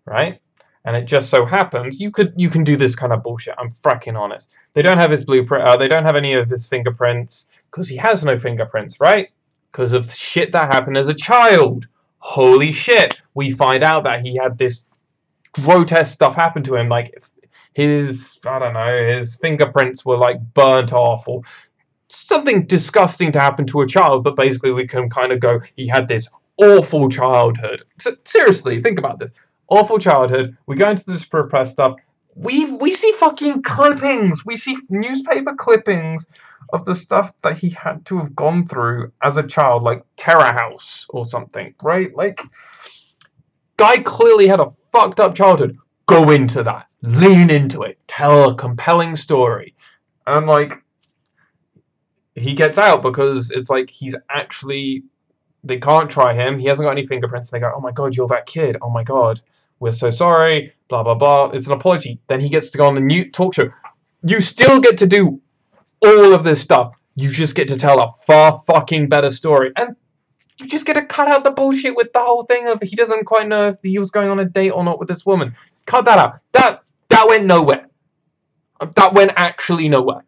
right? 0.05 0.39
And 0.85 0.95
it 0.95 1.05
just 1.05 1.31
so 1.31 1.45
happens 1.45 1.99
you 1.99 2.11
could 2.11 2.31
you 2.37 2.47
can 2.47 2.63
do 2.63 2.75
this 2.77 2.93
kind 2.93 3.11
of 3.11 3.23
bullshit. 3.23 3.55
I'm 3.57 3.71
fracking 3.71 4.19
honest. 4.19 4.51
They 4.73 4.83
don't 4.83 4.99
have 4.99 5.09
his 5.09 5.25
blueprint. 5.25 5.65
Uh, 5.65 5.77
they 5.77 5.87
don't 5.87 6.05
have 6.05 6.15
any 6.15 6.33
of 6.33 6.47
his 6.47 6.67
fingerprints 6.67 7.47
because 7.71 7.89
he 7.89 7.97
has 7.97 8.23
no 8.23 8.37
fingerprints, 8.37 8.99
right? 8.99 9.29
Because 9.71 9.93
of 9.93 10.07
shit 10.07 10.51
that 10.51 10.71
happened 10.71 10.97
as 10.97 11.07
a 11.07 11.15
child. 11.15 11.87
Holy 12.19 12.71
shit! 12.71 13.19
We 13.33 13.49
find 13.49 13.83
out 13.83 14.03
that 14.03 14.21
he 14.21 14.37
had 14.37 14.59
this 14.59 14.85
grotesque 15.53 16.13
stuff 16.13 16.35
happen 16.35 16.61
to 16.63 16.75
him, 16.75 16.87
like 16.87 17.17
his 17.73 18.39
I 18.45 18.59
don't 18.59 18.73
know, 18.73 19.17
his 19.17 19.35
fingerprints 19.35 20.05
were 20.05 20.17
like 20.17 20.39
burnt 20.53 20.93
off 20.93 21.27
or 21.27 21.41
something 22.07 22.65
disgusting 22.65 23.31
to 23.31 23.39
happen 23.39 23.65
to 23.67 23.81
a 23.81 23.87
child, 23.87 24.23
but 24.23 24.35
basically 24.35 24.71
we 24.71 24.87
can 24.87 25.09
kind 25.09 25.31
of 25.31 25.39
go, 25.39 25.59
he 25.75 25.87
had 25.87 26.07
this 26.07 26.29
awful 26.57 27.09
childhood. 27.09 27.83
So, 27.99 28.11
seriously, 28.25 28.81
think 28.81 28.99
about 28.99 29.19
this. 29.19 29.31
Awful 29.69 29.99
childhood. 29.99 30.55
We 30.67 30.75
go 30.75 30.89
into 30.89 31.05
this 31.05 31.31
repressed 31.31 31.73
stuff. 31.73 31.95
We 32.35 32.65
we 32.65 32.91
see 32.91 33.11
fucking 33.13 33.63
clippings. 33.63 34.45
We 34.45 34.57
see 34.57 34.77
newspaper 34.89 35.55
clippings 35.55 36.25
of 36.71 36.85
the 36.85 36.95
stuff 36.95 37.31
that 37.41 37.57
he 37.57 37.69
had 37.69 38.05
to 38.05 38.17
have 38.17 38.35
gone 38.35 38.65
through 38.65 39.11
as 39.21 39.37
a 39.37 39.43
child, 39.43 39.83
like 39.83 40.03
Terror 40.17 40.51
House 40.51 41.05
or 41.09 41.25
something, 41.25 41.73
right? 41.83 42.15
Like, 42.15 42.41
guy 43.77 43.97
clearly 43.99 44.47
had 44.47 44.59
a 44.59 44.73
fucked 44.91 45.19
up 45.19 45.35
childhood. 45.35 45.77
Go 46.07 46.31
into 46.31 46.63
that. 46.63 46.87
Lean 47.03 47.49
into 47.49 47.83
it. 47.83 47.99
Tell 48.07 48.49
a 48.49 48.55
compelling 48.55 49.15
story. 49.15 49.75
And 50.25 50.47
like, 50.47 50.83
he 52.35 52.53
gets 52.53 52.77
out 52.77 53.01
because 53.01 53.51
it's 53.51 53.69
like 53.69 53.89
he's 53.89 54.15
actually 54.29 55.03
they 55.63 55.77
can't 55.77 56.09
try 56.09 56.33
him. 56.33 56.59
He 56.59 56.67
hasn't 56.67 56.85
got 56.85 56.91
any 56.91 57.05
fingerprints. 57.05 57.49
They 57.49 57.59
go, 57.59 57.71
"Oh 57.73 57.79
my 57.79 57.91
god, 57.91 58.15
you're 58.15 58.27
that 58.27 58.45
kid. 58.45 58.77
Oh 58.81 58.89
my 58.89 59.03
god, 59.03 59.41
we're 59.79 59.91
so 59.91 60.09
sorry." 60.09 60.73
Blah 60.89 61.03
blah 61.03 61.15
blah. 61.15 61.51
It's 61.53 61.67
an 61.67 61.73
apology. 61.73 62.19
Then 62.27 62.39
he 62.39 62.49
gets 62.49 62.69
to 62.71 62.77
go 62.77 62.87
on 62.87 62.95
the 62.95 63.01
new 63.01 63.29
talk 63.31 63.53
show. 63.53 63.69
You 64.23 64.41
still 64.41 64.79
get 64.79 64.97
to 64.99 65.07
do 65.07 65.41
all 66.05 66.33
of 66.33 66.43
this 66.43 66.61
stuff. 66.61 66.95
You 67.15 67.29
just 67.29 67.55
get 67.55 67.67
to 67.69 67.77
tell 67.77 67.99
a 68.01 68.11
far 68.25 68.59
fucking 68.65 69.09
better 69.09 69.31
story, 69.31 69.71
and 69.75 69.95
you 70.59 70.67
just 70.67 70.85
get 70.85 70.93
to 70.93 71.05
cut 71.05 71.27
out 71.27 71.43
the 71.43 71.51
bullshit 71.51 71.95
with 71.95 72.11
the 72.13 72.19
whole 72.19 72.43
thing 72.43 72.67
of 72.67 72.81
he 72.81 72.95
doesn't 72.95 73.25
quite 73.25 73.47
know 73.47 73.67
if 73.67 73.77
he 73.81 73.97
was 73.99 74.11
going 74.11 74.29
on 74.29 74.39
a 74.39 74.45
date 74.45 74.71
or 74.71 74.83
not 74.83 74.99
with 74.99 75.07
this 75.07 75.25
woman. 75.25 75.55
Cut 75.85 76.05
that 76.05 76.17
out. 76.17 76.39
That 76.51 76.82
that 77.23 77.29
went 77.29 77.45
nowhere. 77.45 77.87
That 78.95 79.13
went 79.13 79.31
actually 79.37 79.87
nowhere. 79.87 80.25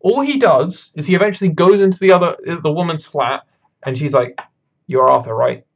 All 0.00 0.20
he 0.20 0.38
does 0.38 0.92
is 0.94 1.06
he 1.06 1.16
eventually 1.16 1.50
goes 1.50 1.80
into 1.80 1.98
the 1.98 2.12
other 2.12 2.36
the 2.62 2.72
woman's 2.72 3.04
flat, 3.04 3.44
and 3.84 3.98
she's 3.98 4.12
like, 4.14 4.40
"You're 4.86 5.08
Arthur, 5.08 5.34
right?" 5.34 5.66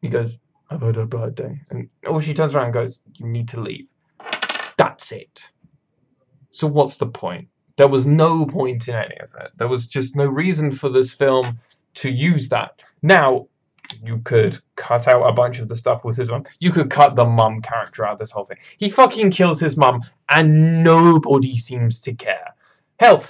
He 0.00 0.08
goes, 0.08 0.38
"I've 0.70 0.80
had 0.80 0.96
a 0.96 1.06
bad 1.06 1.34
day," 1.34 1.60
and 1.70 1.90
oh, 2.06 2.18
she 2.20 2.32
turns 2.32 2.54
around 2.54 2.66
and 2.66 2.74
goes, 2.74 2.98
"You 3.14 3.26
need 3.26 3.48
to 3.48 3.60
leave." 3.60 3.92
That's 4.78 5.12
it. 5.12 5.42
So 6.50 6.66
what's 6.66 6.96
the 6.96 7.06
point? 7.06 7.48
There 7.76 7.88
was 7.88 8.06
no 8.06 8.46
point 8.46 8.88
in 8.88 8.94
any 8.94 9.18
of 9.18 9.34
it. 9.38 9.50
There 9.56 9.68
was 9.68 9.86
just 9.86 10.16
no 10.16 10.24
reason 10.24 10.72
for 10.72 10.88
this 10.88 11.12
film 11.12 11.58
to 11.94 12.10
use 12.10 12.48
that. 12.48 12.80
Now, 13.02 13.48
you 14.02 14.18
could 14.18 14.58
cut 14.76 15.08
out 15.08 15.22
a 15.22 15.32
bunch 15.32 15.58
of 15.58 15.68
the 15.68 15.76
stuff 15.76 16.04
with 16.04 16.16
his 16.16 16.28
mum. 16.28 16.44
You 16.60 16.70
could 16.70 16.90
cut 16.90 17.16
the 17.16 17.24
mum 17.24 17.60
character 17.62 18.04
out 18.04 18.14
of 18.14 18.18
this 18.18 18.30
whole 18.30 18.44
thing. 18.44 18.58
He 18.78 18.88
fucking 18.88 19.30
kills 19.30 19.60
his 19.60 19.76
mum, 19.76 20.02
and 20.30 20.82
nobody 20.82 21.56
seems 21.56 22.00
to 22.00 22.14
care. 22.14 22.54
Hell, 22.98 23.24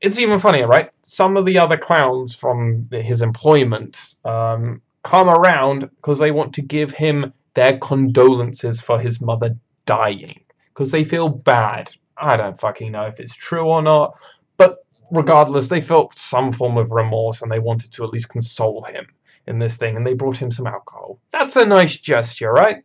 it's 0.00 0.18
even 0.18 0.38
funnier, 0.38 0.66
right? 0.66 0.90
Some 1.02 1.36
of 1.36 1.44
the 1.46 1.58
other 1.58 1.76
clowns 1.76 2.34
from 2.34 2.88
his 2.90 3.22
employment 3.22 4.14
um, 4.24 4.82
come 5.02 5.28
around 5.28 5.80
because 5.96 6.18
they 6.18 6.30
want 6.30 6.54
to 6.54 6.62
give 6.62 6.90
him 6.90 7.32
their 7.54 7.78
condolences 7.78 8.80
for 8.80 8.98
his 8.98 9.20
mother 9.20 9.56
dying 9.86 10.40
because 10.68 10.90
they 10.90 11.04
feel 11.04 11.28
bad. 11.28 11.90
I 12.16 12.36
don't 12.36 12.60
fucking 12.60 12.92
know 12.92 13.04
if 13.04 13.20
it's 13.20 13.34
true 13.34 13.64
or 13.64 13.82
not, 13.82 14.16
but 14.56 14.84
regardless, 15.10 15.68
they 15.68 15.80
felt 15.80 16.16
some 16.16 16.52
form 16.52 16.78
of 16.78 16.92
remorse 16.92 17.42
and 17.42 17.50
they 17.50 17.58
wanted 17.58 17.92
to 17.92 18.04
at 18.04 18.10
least 18.10 18.28
console 18.28 18.82
him 18.82 19.06
in 19.46 19.58
this 19.58 19.76
thing, 19.76 19.96
and 19.96 20.06
they 20.06 20.14
brought 20.14 20.36
him 20.36 20.50
some 20.50 20.66
alcohol. 20.66 21.18
That's 21.30 21.56
a 21.56 21.66
nice 21.66 21.96
gesture, 21.96 22.52
right? 22.52 22.84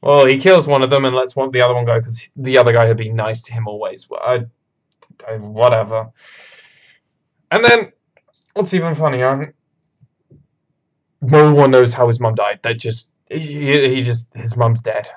Well, 0.00 0.26
he 0.26 0.38
kills 0.38 0.66
one 0.66 0.82
of 0.82 0.90
them 0.90 1.04
and 1.04 1.16
lets 1.16 1.34
one, 1.34 1.50
the 1.50 1.62
other 1.62 1.74
one 1.74 1.86
go 1.86 1.98
because 1.98 2.30
the 2.36 2.58
other 2.58 2.72
guy 2.72 2.86
had 2.86 2.96
been 2.96 3.16
nice 3.16 3.40
to 3.42 3.52
him 3.52 3.66
always. 3.66 4.08
Well, 4.08 4.20
I 4.22 4.46
whatever. 5.36 6.10
And 7.50 7.64
then, 7.64 7.92
what's 8.54 8.74
even 8.74 8.94
funnier, 8.94 9.54
no 11.22 11.54
one 11.54 11.70
knows 11.70 11.94
how 11.94 12.08
his 12.08 12.20
mum 12.20 12.34
died. 12.34 12.60
They 12.62 12.74
just, 12.74 13.12
he, 13.30 13.94
he 13.94 14.02
just, 14.02 14.28
his 14.34 14.56
mum's 14.56 14.82
dead. 14.82 15.08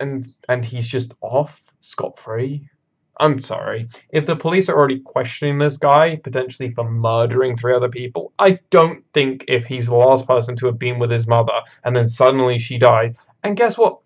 And, 0.00 0.32
and 0.48 0.64
he's 0.64 0.86
just 0.86 1.14
off, 1.20 1.72
scot-free. 1.80 2.68
I'm 3.18 3.40
sorry. 3.40 3.88
If 4.10 4.26
the 4.26 4.36
police 4.36 4.68
are 4.68 4.76
already 4.76 4.98
questioning 4.98 5.58
this 5.58 5.76
guy, 5.76 6.16
potentially 6.16 6.70
for 6.70 6.88
murdering 6.88 7.56
three 7.56 7.74
other 7.74 7.88
people, 7.88 8.32
I 8.38 8.58
don't 8.70 9.04
think 9.12 9.44
if 9.46 9.64
he's 9.64 9.86
the 9.86 9.94
last 9.94 10.26
person 10.26 10.56
to 10.56 10.66
have 10.66 10.78
been 10.78 10.98
with 10.98 11.10
his 11.10 11.26
mother 11.26 11.60
and 11.84 11.94
then 11.94 12.08
suddenly 12.08 12.58
she 12.58 12.78
dies, 12.78 13.16
and 13.42 13.56
guess 13.56 13.78
what? 13.78 14.00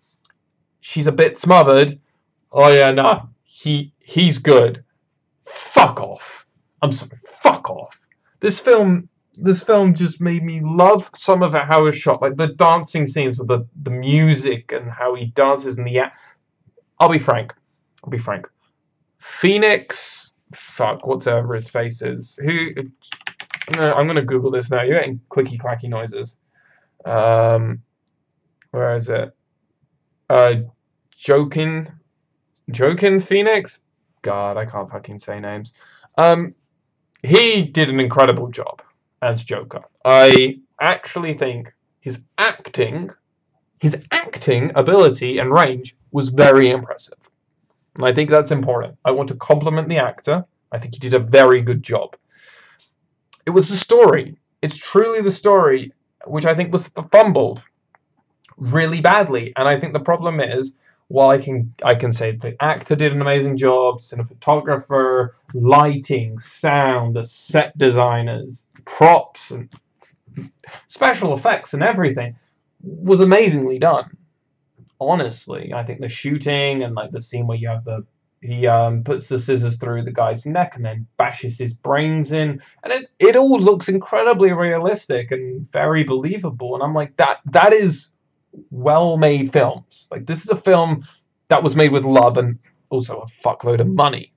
She's 0.81 1.07
a 1.07 1.11
bit 1.11 1.39
smothered. 1.39 1.99
Oh 2.51 2.71
yeah, 2.71 2.91
nah. 2.91 3.25
He 3.43 3.93
he's 3.99 4.37
good. 4.37 4.83
Fuck 5.45 6.01
off. 6.01 6.45
I'm 6.81 6.91
sorry. 6.91 7.19
Fuck 7.25 7.69
off. 7.69 8.07
This 8.39 8.59
film 8.59 9.09
this 9.41 9.63
film 9.63 9.93
just 9.93 10.21
made 10.21 10.43
me 10.43 10.61
love 10.61 11.09
some 11.13 11.41
of 11.43 11.53
how 11.53 11.85
it's 11.85 11.97
shot, 11.97 12.21
like 12.21 12.35
the 12.35 12.47
dancing 12.47 13.07
scenes 13.07 13.39
with 13.39 13.47
the, 13.47 13.65
the 13.83 13.91
music 13.91 14.71
and 14.71 14.89
how 14.91 15.15
he 15.15 15.27
dances 15.27 15.77
and 15.77 15.87
the. 15.87 16.11
I'll 16.99 17.09
be 17.09 17.19
frank. 17.19 17.53
I'll 18.03 18.09
be 18.09 18.17
frank. 18.17 18.47
Phoenix, 19.19 20.31
fuck, 20.53 21.05
whatever 21.05 21.55
his 21.55 21.69
face 21.69 22.01
is. 22.01 22.37
Who? 22.43 22.69
No, 23.75 23.93
I'm 23.93 24.07
gonna 24.07 24.21
Google 24.21 24.51
this 24.51 24.71
now. 24.71 24.81
You're 24.81 24.99
getting 24.99 25.21
clicky 25.29 25.57
clacky 25.59 25.89
noises. 25.89 26.37
Um, 27.05 27.81
where 28.71 28.95
is 28.95 29.09
it? 29.09 29.35
Uh, 30.29 30.55
Joking, 31.15 31.87
Joaquin 32.67 33.19
Phoenix. 33.19 33.83
God, 34.21 34.57
I 34.57 34.65
can't 34.65 34.89
fucking 34.89 35.19
say 35.19 35.39
names. 35.39 35.73
Um, 36.17 36.55
he 37.23 37.63
did 37.63 37.89
an 37.89 37.99
incredible 37.99 38.47
job 38.49 38.81
as 39.21 39.43
Joker. 39.43 39.83
I 40.05 40.59
actually 40.81 41.33
think 41.33 41.73
his 41.99 42.23
acting, 42.37 43.11
his 43.79 43.97
acting 44.11 44.71
ability 44.75 45.39
and 45.39 45.51
range 45.51 45.97
was 46.11 46.29
very 46.29 46.69
impressive. 46.69 47.28
And 47.99 48.07
I 48.07 48.13
think 48.13 48.29
that's 48.29 48.51
important. 48.51 48.97
I 49.03 49.11
want 49.11 49.27
to 49.27 49.35
compliment 49.35 49.89
the 49.89 49.97
actor. 49.97 50.45
I 50.71 50.79
think 50.79 50.93
he 50.95 50.99
did 51.01 51.13
a 51.13 51.19
very 51.19 51.61
good 51.61 51.83
job. 51.83 52.15
It 53.45 53.49
was 53.49 53.67
the 53.67 53.75
story. 53.75 54.37
It's 54.61 54.77
truly 54.77 55.21
the 55.21 55.31
story, 55.31 55.91
which 56.25 56.45
I 56.45 56.55
think 56.55 56.71
was 56.71 56.87
fumbled 57.11 57.61
really 58.55 59.01
badly. 59.01 59.51
And 59.57 59.67
I 59.67 59.77
think 59.77 59.91
the 59.91 59.99
problem 59.99 60.39
is, 60.39 60.75
while 61.09 61.29
I 61.29 61.39
can 61.39 61.73
I 61.83 61.93
can 61.93 62.13
say 62.13 62.37
the 62.37 62.55
actor 62.63 62.95
did 62.95 63.11
an 63.11 63.19
amazing 63.19 63.57
job, 63.57 63.99
cinematographer, 63.99 65.31
lighting, 65.53 66.39
sound, 66.39 67.17
the 67.17 67.25
set 67.25 67.77
designers, 67.77 68.67
props, 68.85 69.51
and 69.51 69.69
special 70.87 71.33
effects, 71.33 71.73
and 71.73 71.83
everything 71.83 72.37
was 72.81 73.19
amazingly 73.19 73.77
done. 73.77 74.09
Honestly, 74.99 75.73
I 75.73 75.83
think 75.83 76.01
the 76.01 76.09
shooting 76.09 76.83
and 76.83 76.95
like 76.95 77.11
the 77.11 77.21
scene 77.21 77.47
where 77.47 77.57
you 77.57 77.69
have 77.69 77.85
the 77.85 78.05
he 78.41 78.67
um, 78.67 79.03
puts 79.03 79.27
the 79.27 79.37
scissors 79.37 79.79
through 79.79 80.03
the 80.03 80.13
guy's 80.13 80.45
neck 80.45 80.77
and 80.77 80.85
then 80.85 81.07
bashes 81.17 81.57
his 81.57 81.73
brains 81.73 82.31
in, 82.31 82.61
and 82.83 82.93
it, 82.93 83.09
it 83.19 83.35
all 83.35 83.59
looks 83.59 83.89
incredibly 83.89 84.53
realistic 84.53 85.31
and 85.31 85.69
very 85.71 86.03
believable. 86.03 86.73
And 86.73 86.83
I'm 86.83 86.93
like, 86.93 87.17
that 87.17 87.39
that 87.51 87.73
is 87.73 88.13
well 88.71 89.17
made 89.17 89.53
films. 89.53 90.07
Like 90.11 90.25
this 90.25 90.41
is 90.41 90.49
a 90.49 90.55
film 90.55 91.05
that 91.49 91.63
was 91.63 91.75
made 91.75 91.91
with 91.91 92.05
love 92.05 92.37
and 92.37 92.59
also 92.89 93.19
a 93.21 93.25
fuckload 93.25 93.79
of 93.79 93.87
money. 93.87 94.33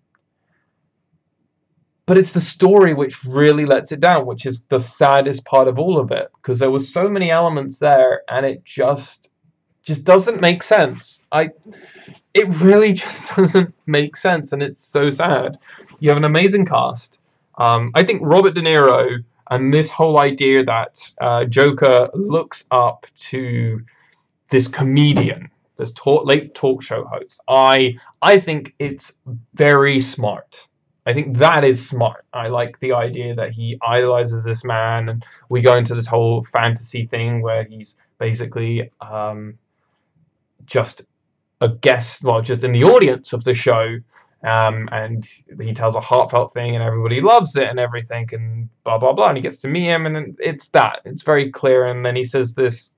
But 2.06 2.18
it's 2.18 2.32
the 2.32 2.40
story 2.40 2.94
which 2.94 3.24
really 3.24 3.64
lets 3.64 3.92
it 3.92 4.00
down, 4.00 4.26
which 4.26 4.46
is 4.46 4.64
the 4.64 4.80
saddest 4.80 5.44
part 5.44 5.68
of 5.68 5.78
all 5.78 5.98
of 5.98 6.10
it, 6.10 6.28
because 6.36 6.58
there 6.58 6.70
were 6.70 6.80
so 6.80 7.08
many 7.08 7.30
elements 7.30 7.78
there, 7.78 8.22
and 8.28 8.44
it 8.44 8.64
just 8.64 9.31
just 9.82 10.04
doesn't 10.04 10.40
make 10.40 10.62
sense. 10.62 11.20
I 11.32 11.50
it 12.34 12.48
really 12.60 12.92
just 13.04 13.34
doesn't 13.36 13.74
make 13.86 14.16
sense, 14.16 14.52
and 14.52 14.62
it's 14.62 14.80
so 14.82 15.10
sad. 15.10 15.58
You 16.00 16.10
have 16.10 16.18
an 16.18 16.24
amazing 16.24 16.66
cast. 16.66 17.20
Um, 17.58 17.92
I 17.94 18.02
think 18.02 18.22
Robert 18.24 18.54
De 18.54 18.62
Niro 18.62 19.22
and 19.50 19.72
this 19.72 19.90
whole 19.90 20.18
idea 20.18 20.64
that 20.64 20.98
uh, 21.20 21.44
Joker 21.44 22.08
looks 22.14 22.64
up 22.70 23.06
to 23.30 23.82
this 24.48 24.66
comedian, 24.66 25.50
this 25.76 25.92
talk, 25.92 26.24
late 26.24 26.54
talk 26.54 26.82
show 26.82 27.04
host. 27.04 27.40
I 27.48 27.98
I 28.22 28.38
think 28.38 28.74
it's 28.78 29.18
very 29.54 30.00
smart. 30.00 30.68
I 31.04 31.12
think 31.12 31.36
that 31.38 31.64
is 31.64 31.86
smart. 31.86 32.24
I 32.32 32.48
like 32.48 32.78
the 32.78 32.92
idea 32.92 33.34
that 33.34 33.50
he 33.50 33.76
idolizes 33.82 34.44
this 34.44 34.64
man, 34.64 35.08
and 35.08 35.24
we 35.48 35.60
go 35.60 35.76
into 35.76 35.94
this 35.94 36.06
whole 36.06 36.44
fantasy 36.44 37.06
thing 37.06 37.42
where 37.42 37.64
he's 37.64 37.96
basically 38.18 38.90
um, 39.00 39.58
just 40.72 41.02
a 41.60 41.68
guest, 41.68 42.24
well, 42.24 42.40
just 42.40 42.64
in 42.64 42.72
the 42.72 42.84
audience 42.84 43.32
of 43.32 43.44
the 43.44 43.54
show, 43.54 43.98
um, 44.42 44.88
and 44.90 45.24
he 45.60 45.72
tells 45.72 45.94
a 45.94 46.00
heartfelt 46.00 46.52
thing, 46.54 46.74
and 46.74 46.82
everybody 46.82 47.20
loves 47.20 47.54
it, 47.56 47.68
and 47.68 47.78
everything, 47.78 48.28
and 48.32 48.68
blah 48.84 48.98
blah 48.98 49.12
blah, 49.12 49.28
and 49.28 49.36
he 49.36 49.42
gets 49.42 49.58
to 49.58 49.68
meet 49.68 49.84
him, 49.84 50.06
and 50.06 50.36
it's 50.40 50.68
that. 50.70 51.00
It's 51.04 51.22
very 51.22 51.50
clear, 51.50 51.86
and 51.86 52.04
then 52.04 52.16
he 52.16 52.24
says 52.24 52.54
this, 52.54 52.96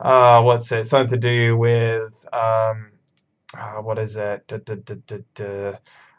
uh, 0.00 0.42
what's 0.42 0.72
it? 0.72 0.86
Something 0.86 1.20
to 1.20 1.28
do 1.28 1.56
with, 1.56 2.26
um, 2.32 2.90
uh, 3.56 3.76
what 3.82 3.98
is 3.98 4.16
it? 4.16 4.46
Duh, 4.48 4.58
duh, 4.58 5.20
duh, 5.34 5.72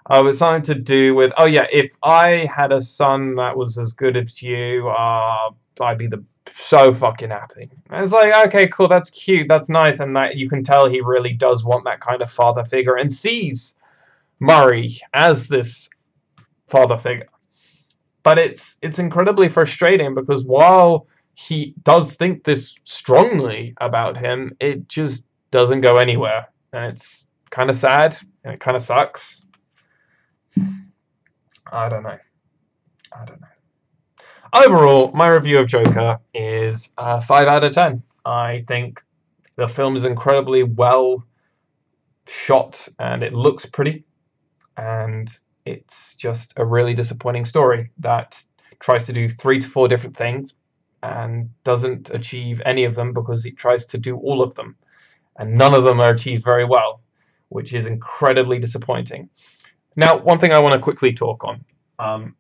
Oh, 0.09 0.27
it's 0.27 0.39
something 0.39 0.75
to 0.75 0.81
do 0.81 1.15
with. 1.15 1.31
Oh 1.37 1.45
yeah, 1.45 1.67
if 1.71 1.91
I 2.03 2.49
had 2.53 2.71
a 2.73 2.81
son 2.81 3.35
that 3.35 3.55
was 3.55 3.77
as 3.77 3.93
good 3.93 4.17
as 4.17 4.41
you, 4.41 4.89
uh, 4.89 5.51
I'd 5.79 5.97
be 5.97 6.07
the 6.07 6.23
so 6.53 6.93
fucking 6.93 7.29
happy. 7.29 7.69
And 7.89 8.03
it's 8.03 8.13
like, 8.13 8.47
okay, 8.47 8.67
cool, 8.67 8.88
that's 8.88 9.10
cute, 9.10 9.47
that's 9.47 9.69
nice, 9.69 9.99
and 9.99 10.15
that 10.15 10.36
you 10.36 10.49
can 10.49 10.63
tell 10.63 10.88
he 10.88 11.01
really 11.01 11.34
does 11.34 11.63
want 11.63 11.86
that 11.86 11.99
kind 11.99 12.21
of 12.21 12.32
father 12.32 12.63
figure 12.63 12.95
and 12.95 13.12
sees 13.12 13.75
Murray 14.39 14.97
as 15.13 15.47
this 15.47 15.89
father 16.67 16.97
figure. 16.97 17.27
But 18.23 18.39
it's 18.39 18.77
it's 18.82 18.99
incredibly 18.99 19.49
frustrating 19.49 20.13
because 20.13 20.45
while 20.45 21.08
he 21.36 21.73
does 21.84 22.15
think 22.15 22.43
this 22.43 22.75
strongly 22.84 23.73
about 23.82 24.17
him, 24.17 24.56
it 24.60 24.88
just 24.88 25.27
doesn't 25.51 25.82
go 25.82 25.97
anywhere. 25.97 26.47
And 26.71 26.91
it's 26.91 27.29
kind 27.49 27.69
of 27.69 27.75
sad 27.75 28.17
and 28.43 28.53
it 28.53 28.60
kind 28.60 28.77
of 28.77 28.82
sucks. 28.82 29.45
I 31.71 31.89
don't 31.89 32.03
know. 32.03 32.17
I 33.15 33.25
don't 33.25 33.41
know 33.41 33.52
overall, 34.53 35.11
my 35.13 35.27
review 35.29 35.59
of 35.59 35.67
Joker 35.67 36.19
is 36.33 36.89
uh, 36.97 37.19
5 37.19 37.47
out 37.47 37.63
of 37.63 37.73
10. 37.73 38.03
I 38.25 38.63
think 38.67 39.01
the 39.55 39.67
film 39.67 39.95
is 39.95 40.05
incredibly 40.05 40.63
well 40.63 41.23
shot 42.27 42.87
and 42.99 43.23
it 43.23 43.33
looks 43.33 43.65
pretty. 43.65 44.05
And 44.77 45.29
it's 45.65 46.15
just 46.15 46.53
a 46.57 46.65
really 46.65 46.93
disappointing 46.93 47.45
story 47.45 47.91
that 47.99 48.43
tries 48.79 49.05
to 49.07 49.13
do 49.13 49.29
three 49.29 49.59
to 49.59 49.67
four 49.67 49.87
different 49.87 50.15
things 50.15 50.55
and 51.03 51.49
doesn't 51.63 52.09
achieve 52.11 52.61
any 52.65 52.85
of 52.85 52.95
them 52.95 53.13
because 53.13 53.45
it 53.45 53.57
tries 53.57 53.85
to 53.87 53.97
do 53.97 54.17
all 54.17 54.41
of 54.41 54.55
them. 54.55 54.75
And 55.37 55.57
none 55.57 55.73
of 55.73 55.83
them 55.83 55.99
are 55.99 56.11
achieved 56.11 56.43
very 56.43 56.65
well, 56.65 57.01
which 57.49 57.73
is 57.73 57.85
incredibly 57.85 58.59
disappointing. 58.59 59.29
Now, 59.95 60.17
one 60.17 60.39
thing 60.39 60.51
I 60.51 60.59
want 60.59 60.73
to 60.73 60.79
quickly 60.79 61.13
talk 61.13 61.43
on. 61.43 61.65
Um, 61.99 62.35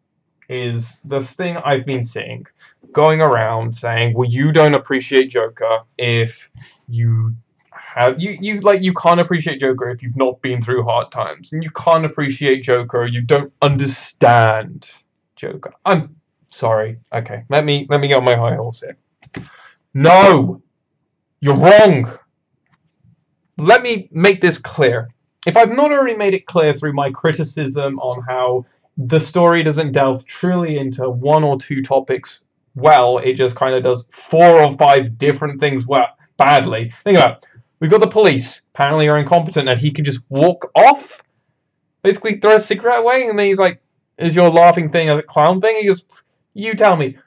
is 0.49 0.99
this 1.03 1.35
thing 1.35 1.57
I've 1.57 1.85
been 1.85 2.03
seeing 2.03 2.45
going 2.91 3.21
around 3.21 3.75
saying, 3.75 4.13
well, 4.15 4.29
you 4.29 4.51
don't 4.51 4.73
appreciate 4.73 5.29
Joker 5.29 5.81
if 5.97 6.49
you 6.87 7.35
have 7.71 8.19
you 8.19 8.37
you 8.41 8.59
like 8.61 8.81
you 8.81 8.93
can't 8.93 9.19
appreciate 9.19 9.59
Joker 9.59 9.89
if 9.89 10.01
you've 10.01 10.17
not 10.17 10.41
been 10.41 10.61
through 10.61 10.83
hard 10.83 11.11
times, 11.11 11.53
and 11.53 11.63
you 11.63 11.69
can't 11.71 12.05
appreciate 12.05 12.63
Joker. 12.63 13.05
You 13.05 13.21
don't 13.21 13.51
understand 13.61 14.89
Joker. 15.35 15.73
I'm 15.85 16.15
sorry. 16.49 16.97
Okay, 17.13 17.43
let 17.49 17.65
me 17.65 17.85
let 17.89 18.01
me 18.01 18.07
get 18.07 18.17
on 18.17 18.23
my 18.23 18.35
high 18.35 18.55
horse 18.55 18.81
here. 18.81 18.97
No, 19.93 20.61
you're 21.39 21.55
wrong. 21.55 22.11
Let 23.57 23.83
me 23.83 24.09
make 24.11 24.41
this 24.41 24.57
clear. 24.57 25.09
If 25.45 25.57
I've 25.57 25.71
not 25.71 25.91
already 25.91 26.15
made 26.15 26.33
it 26.33 26.47
clear 26.47 26.73
through 26.73 26.93
my 26.93 27.11
criticism 27.11 27.99
on 27.99 28.23
how 28.23 28.65
the 28.97 29.19
story 29.19 29.63
doesn't 29.63 29.91
delve 29.91 30.25
truly 30.25 30.77
into 30.77 31.09
one 31.09 31.43
or 31.43 31.59
two 31.59 31.81
topics 31.81 32.43
well. 32.75 33.17
It 33.17 33.33
just 33.33 33.55
kind 33.55 33.75
of 33.75 33.83
does 33.83 34.09
four 34.11 34.61
or 34.61 34.73
five 34.77 35.17
different 35.17 35.59
things 35.59 35.87
well 35.87 36.07
badly. 36.37 36.93
Think 37.03 37.17
about 37.17 37.37
it. 37.37 37.45
We've 37.79 37.91
got 37.91 38.01
the 38.01 38.07
police. 38.07 38.61
Apparently 38.73 39.09
are 39.09 39.17
incompetent 39.17 39.67
and 39.69 39.79
he 39.79 39.91
can 39.91 40.05
just 40.05 40.23
walk 40.29 40.71
off. 40.75 41.21
Basically 42.01 42.39
throw 42.39 42.55
a 42.55 42.59
cigarette 42.59 42.99
away 42.99 43.27
and 43.27 43.37
then 43.37 43.47
he's 43.47 43.59
like, 43.59 43.81
is 44.17 44.35
your 44.35 44.49
laughing 44.49 44.91
thing 44.91 45.09
a 45.09 45.21
clown 45.23 45.59
thing? 45.59 45.77
He 45.77 45.87
goes, 45.87 46.05
you 46.53 46.75
tell 46.75 46.95
me. 46.95 47.17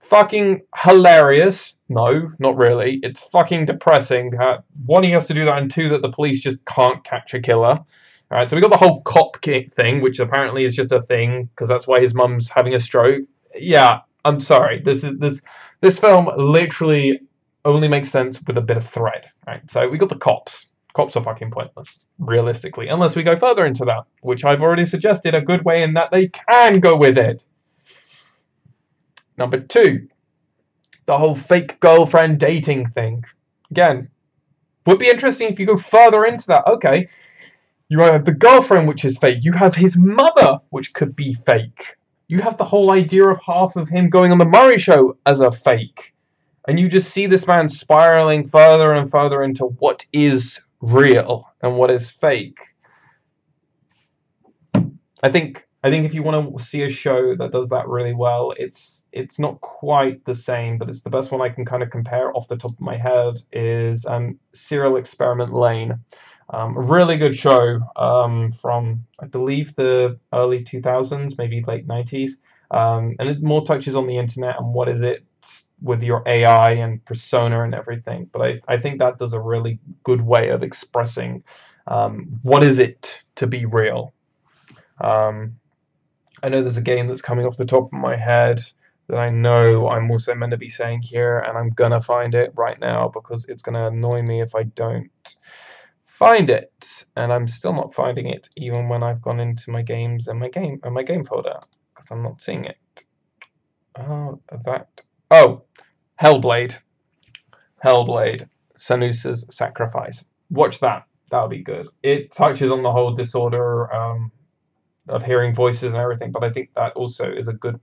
Fucking 0.00 0.62
hilarious. 0.76 1.76
No, 1.88 2.32
not 2.38 2.56
really. 2.56 3.00
It's 3.02 3.20
fucking 3.20 3.66
depressing. 3.66 4.38
Uh, 4.38 4.58
one, 4.86 5.02
he 5.02 5.10
has 5.10 5.26
to 5.26 5.34
do 5.34 5.44
that, 5.44 5.58
and 5.58 5.70
two, 5.70 5.88
that 5.90 6.02
the 6.02 6.10
police 6.10 6.40
just 6.40 6.64
can't 6.64 7.04
catch 7.04 7.34
a 7.34 7.40
killer. 7.40 7.78
All 8.30 8.36
right, 8.36 8.48
so 8.48 8.56
we 8.56 8.62
got 8.62 8.70
the 8.70 8.76
whole 8.76 9.00
cop 9.02 9.42
thing, 9.42 10.02
which 10.02 10.18
apparently 10.18 10.64
is 10.64 10.76
just 10.76 10.92
a 10.92 11.00
thing 11.00 11.44
because 11.44 11.68
that's 11.68 11.86
why 11.86 12.00
his 12.00 12.14
mum's 12.14 12.50
having 12.50 12.74
a 12.74 12.80
stroke. 12.80 13.24
Yeah, 13.54 14.00
I'm 14.24 14.38
sorry. 14.38 14.80
This 14.80 15.02
is 15.02 15.16
this 15.18 15.40
this 15.80 15.98
film 15.98 16.28
literally 16.36 17.20
only 17.64 17.88
makes 17.88 18.10
sense 18.10 18.38
with 18.46 18.58
a 18.58 18.62
bit 18.62 18.76
of 18.76 18.86
thread. 18.86 19.30
Right, 19.46 19.68
so 19.70 19.88
we 19.88 19.96
got 19.96 20.10
the 20.10 20.16
cops. 20.16 20.66
Cops 20.92 21.16
are 21.16 21.22
fucking 21.22 21.50
pointless, 21.50 22.04
realistically, 22.18 22.88
unless 22.88 23.16
we 23.16 23.22
go 23.22 23.36
further 23.36 23.64
into 23.64 23.84
that, 23.86 24.04
which 24.20 24.44
I've 24.44 24.62
already 24.62 24.84
suggested 24.84 25.34
a 25.34 25.40
good 25.40 25.64
way 25.64 25.82
in 25.82 25.94
that 25.94 26.10
they 26.10 26.28
can 26.28 26.80
go 26.80 26.96
with 26.96 27.16
it. 27.16 27.44
Number 29.38 29.60
two, 29.60 30.08
the 31.06 31.16
whole 31.16 31.34
fake 31.34 31.80
girlfriend 31.80 32.40
dating 32.40 32.90
thing. 32.90 33.24
Again, 33.70 34.10
would 34.86 34.98
be 34.98 35.08
interesting 35.08 35.48
if 35.48 35.60
you 35.60 35.66
go 35.66 35.76
further 35.76 36.24
into 36.24 36.46
that. 36.48 36.66
Okay, 36.66 37.08
you 37.88 38.00
have 38.00 38.24
the 38.24 38.32
girlfriend, 38.32 38.86
which 38.86 39.04
is 39.04 39.16
fake. 39.18 39.38
You 39.42 39.52
have 39.52 39.74
his 39.74 39.96
mother, 39.96 40.58
which 40.70 40.92
could 40.92 41.16
be 41.16 41.34
fake. 41.34 41.96
You 42.28 42.40
have 42.42 42.58
the 42.58 42.64
whole 42.64 42.90
idea 42.90 43.24
of 43.24 43.40
half 43.42 43.76
of 43.76 43.88
him 43.88 44.10
going 44.10 44.32
on 44.32 44.38
the 44.38 44.44
Murray 44.44 44.78
show 44.78 45.16
as 45.24 45.40
a 45.40 45.50
fake. 45.50 46.14
And 46.66 46.78
you 46.78 46.88
just 46.88 47.10
see 47.10 47.26
this 47.26 47.46
man 47.46 47.68
spiraling 47.68 48.46
further 48.46 48.92
and 48.92 49.10
further 49.10 49.42
into 49.42 49.64
what 49.78 50.04
is 50.12 50.62
real 50.80 51.48
and 51.62 51.76
what 51.76 51.90
is 51.90 52.10
fake. 52.10 52.60
I 55.22 55.30
think 55.30 55.66
I 55.82 55.90
think 55.90 56.04
if 56.04 56.12
you 56.12 56.22
want 56.22 56.58
to 56.58 56.64
see 56.64 56.82
a 56.82 56.90
show 56.90 57.36
that 57.36 57.52
does 57.52 57.68
that 57.70 57.88
really 57.88 58.12
well, 58.12 58.52
it's 58.58 59.06
it's 59.12 59.38
not 59.38 59.60
quite 59.60 60.24
the 60.24 60.34
same, 60.34 60.76
but 60.76 60.88
it's 60.90 61.02
the 61.02 61.10
best 61.10 61.30
one 61.30 61.40
I 61.40 61.48
can 61.48 61.64
kind 61.64 61.82
of 61.82 61.90
compare 61.90 62.36
off 62.36 62.48
the 62.48 62.56
top 62.56 62.72
of 62.72 62.80
my 62.80 62.96
head 62.96 63.42
is 63.52 64.04
um, 64.04 64.38
Serial 64.52 64.96
Experiment 64.96 65.54
Lain. 65.54 65.98
Um, 66.50 66.76
a 66.76 66.80
really 66.80 67.16
good 67.18 67.36
show 67.36 67.80
um, 67.96 68.52
from, 68.52 69.04
I 69.20 69.26
believe, 69.26 69.74
the 69.76 70.18
early 70.32 70.64
2000s, 70.64 71.36
maybe 71.36 71.62
late 71.66 71.86
90s. 71.86 72.32
Um, 72.70 73.16
and 73.18 73.28
it 73.28 73.42
more 73.42 73.64
touches 73.64 73.96
on 73.96 74.06
the 74.06 74.16
internet 74.18 74.56
and 74.58 74.72
what 74.72 74.88
is 74.88 75.02
it 75.02 75.24
with 75.82 76.02
your 76.02 76.22
AI 76.26 76.72
and 76.72 77.04
persona 77.04 77.62
and 77.62 77.74
everything. 77.74 78.28
But 78.32 78.42
I, 78.42 78.60
I 78.68 78.76
think 78.78 78.98
that 78.98 79.18
does 79.18 79.32
a 79.32 79.40
really 79.40 79.78
good 80.04 80.22
way 80.22 80.48
of 80.48 80.62
expressing 80.62 81.44
um, 81.86 82.40
what 82.42 82.62
is 82.62 82.78
it 82.78 83.22
to 83.36 83.46
be 83.46 83.64
real. 83.66 84.12
Um, 85.00 85.56
I 86.42 86.48
know 86.48 86.62
there's 86.62 86.76
a 86.76 86.82
game 86.82 87.08
that's 87.08 87.22
coming 87.22 87.46
off 87.46 87.56
the 87.56 87.64
top 87.64 87.84
of 87.84 87.92
my 87.92 88.16
head 88.16 88.60
that 89.08 89.18
I 89.22 89.28
know 89.28 89.88
I'm 89.88 90.10
also 90.10 90.34
meant 90.34 90.52
to 90.52 90.58
be 90.58 90.68
saying 90.68 91.02
here, 91.02 91.38
and 91.38 91.56
I'm 91.56 91.70
gonna 91.70 92.00
find 92.00 92.34
it 92.34 92.52
right 92.56 92.78
now 92.78 93.08
because 93.08 93.46
it's 93.48 93.62
gonna 93.62 93.88
annoy 93.88 94.22
me 94.22 94.42
if 94.42 94.54
I 94.54 94.64
don't 94.64 95.10
find 96.18 96.50
it. 96.50 97.04
And 97.16 97.32
I'm 97.32 97.46
still 97.46 97.72
not 97.72 97.94
finding 97.94 98.26
it, 98.26 98.48
even 98.56 98.88
when 98.88 99.02
I've 99.04 99.22
gone 99.22 99.38
into 99.38 99.70
my 99.70 99.82
games 99.82 100.26
and 100.26 100.40
my 100.40 100.48
game 100.48 100.80
and 100.82 100.92
my 100.92 101.04
game 101.04 101.24
folder 101.24 101.60
because 101.94 102.10
I'm 102.10 102.22
not 102.22 102.40
seeing 102.40 102.64
it. 102.64 103.04
Oh, 103.96 104.40
that. 104.64 105.00
Oh, 105.30 105.62
Hellblade. 106.20 106.78
Hellblade. 107.84 108.48
Senua's 108.76 109.46
Sacrifice. 109.50 110.24
Watch 110.50 110.80
that. 110.80 111.04
That'll 111.30 111.48
be 111.48 111.62
good. 111.62 111.88
It 112.02 112.32
touches 112.32 112.72
on 112.72 112.82
the 112.82 112.92
whole 112.92 113.14
disorder 113.14 113.92
um, 113.92 114.32
of 115.08 115.24
hearing 115.24 115.54
voices 115.54 115.92
and 115.92 116.02
everything, 116.02 116.32
but 116.32 116.42
I 116.42 116.50
think 116.50 116.70
that 116.74 116.94
also 116.94 117.30
is 117.30 117.48
a 117.48 117.52
good 117.52 117.78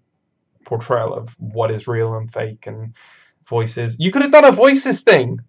portrayal 0.66 1.14
of 1.14 1.30
what 1.40 1.72
is 1.72 1.88
real 1.88 2.16
and 2.16 2.32
fake 2.32 2.66
and 2.68 2.96
voices. 3.48 3.96
You 4.00 4.12
could 4.12 4.24
have 4.24 4.32
done 4.32 4.46
a 4.46 4.52
voices 4.52 5.04
thing. 5.04 5.40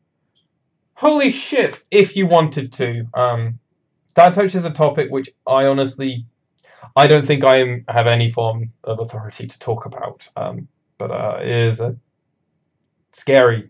Holy 0.96 1.30
shit! 1.30 1.82
If 1.90 2.16
you 2.16 2.26
wanted 2.26 2.72
to, 2.74 3.04
um, 3.12 3.59
that 4.14 4.32
touches 4.32 4.64
a 4.64 4.70
topic 4.70 5.11
which 5.11 5.28
I 5.46 5.66
honestly, 5.66 6.24
I 6.96 7.06
don't 7.06 7.26
think 7.26 7.44
I 7.44 7.82
have 7.88 8.06
any 8.06 8.30
form 8.30 8.72
of 8.82 9.00
authority 9.00 9.46
to 9.46 9.59
talk 9.59 9.85
about. 9.85 10.26
Um, 10.37 10.68
but 10.96 11.11
uh, 11.11 11.38
it 11.42 11.48
is 11.48 11.80
a 11.80 11.96
scary, 13.12 13.68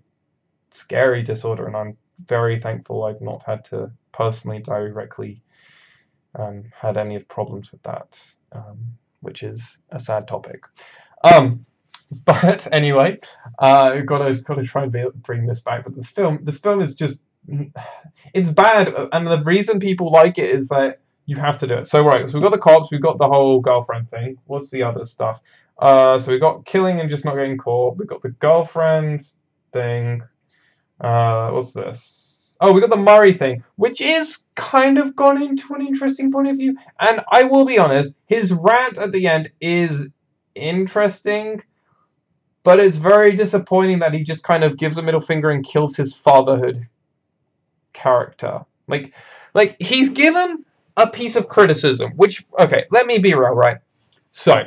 scary 0.71 1.25
disorder, 1.25 1.67
and 1.67 1.77
I'm 1.77 1.97
very 2.27 2.61
thankful 2.61 3.03
I've 3.03 3.21
not 3.21 3.43
had 3.43 3.65
to 3.67 3.91
personally 4.13 4.61
directly 4.61 5.43
um, 6.37 6.63
had 6.73 6.97
any 6.97 7.17
of 7.17 7.27
problems 7.27 7.73
with 7.73 7.83
that, 7.83 8.17
um, 8.53 8.79
which 9.21 9.43
is 9.43 9.81
a 9.91 9.99
sad 9.99 10.29
topic. 10.29 10.63
Um, 11.25 11.67
but 12.25 12.69
anyway, 12.73 13.19
uh, 13.59 13.99
gotta 14.01 14.35
gotta 14.37 14.65
try 14.65 14.85
and 14.85 15.23
bring 15.23 15.47
this 15.47 15.61
back. 15.61 15.85
But 15.85 15.97
this 15.97 16.09
film, 16.09 16.41
this 16.43 16.59
film 16.59 16.81
is 16.81 16.95
just 16.95 17.21
it's 18.35 18.51
bad, 18.51 18.93
and 19.13 19.27
the 19.27 19.43
reason 19.43 19.79
people 19.81 20.11
like 20.11 20.39
it 20.39 20.51
is 20.51 20.69
that 20.69 21.01
you 21.27 21.37
have 21.37 21.59
to 21.59 21.67
do 21.67 21.75
it. 21.75 21.89
So 21.89 22.05
right, 22.05 22.29
so 22.29 22.35
we've 22.35 22.43
got 22.43 22.53
the 22.53 22.59
cops, 22.59 22.91
we've 22.91 23.03
got 23.03 23.19
the 23.19 23.29
whole 23.29 23.61
girlfriend 23.61 24.11
thing. 24.11 24.39
What's 24.47 24.71
the 24.71 24.83
other 24.83 25.05
stuff? 25.05 25.41
Uh, 25.79 26.19
so 26.19 26.33
we 26.33 26.39
got 26.39 26.65
killing 26.65 27.01
and 27.01 27.11
just 27.11 27.25
not 27.25 27.35
getting 27.35 27.59
caught. 27.59 27.99
We've 27.99 28.09
got 28.09 28.23
the 28.23 28.31
girlfriend 28.31 29.23
thing. 29.73 30.23
Uh, 31.01 31.51
what's 31.51 31.73
this? 31.73 32.57
Oh, 32.61 32.73
we 32.73 32.81
got 32.81 32.91
the 32.91 32.97
Murray 32.97 33.35
thing, 33.35 33.63
which 33.75 34.01
is 34.01 34.45
kind 34.55 34.97
of 34.97 35.15
gone 35.15 35.43
into 35.43 35.75
an 35.75 35.87
interesting 35.87 36.33
point 36.33 36.49
of 36.49 36.57
view. 36.57 36.79
And 36.99 37.23
I 37.31 37.43
will 37.43 37.67
be 37.67 37.79
honest, 37.79 38.17
his 38.27 38.51
rant 38.53 38.97
at 38.97 39.13
the 39.13 39.27
end 39.27 39.51
is 39.61 40.09
interesting, 40.55 41.63
but 42.67 42.81
it's 42.81 42.97
very 42.97 43.37
disappointing 43.37 44.01
that 44.01 44.13
he 44.13 44.25
just 44.25 44.43
kind 44.43 44.65
of 44.65 44.77
gives 44.77 44.99
a 44.99 45.03
middle 45.03 45.21
finger 45.21 45.51
and 45.51 45.65
kills 45.65 45.95
his 45.95 46.13
fatherhood 46.13 46.77
character. 47.93 48.65
Like, 48.89 49.15
like 49.55 49.77
he's 49.81 50.11
given 50.11 50.65
a 50.97 51.09
piece 51.09 51.37
of 51.37 51.47
criticism, 51.49 52.11
which 52.17 52.45
okay, 52.59 52.85
let 52.91 53.07
me 53.07 53.19
be 53.19 53.35
real, 53.35 53.51
right? 53.51 53.79
So, 54.33 54.65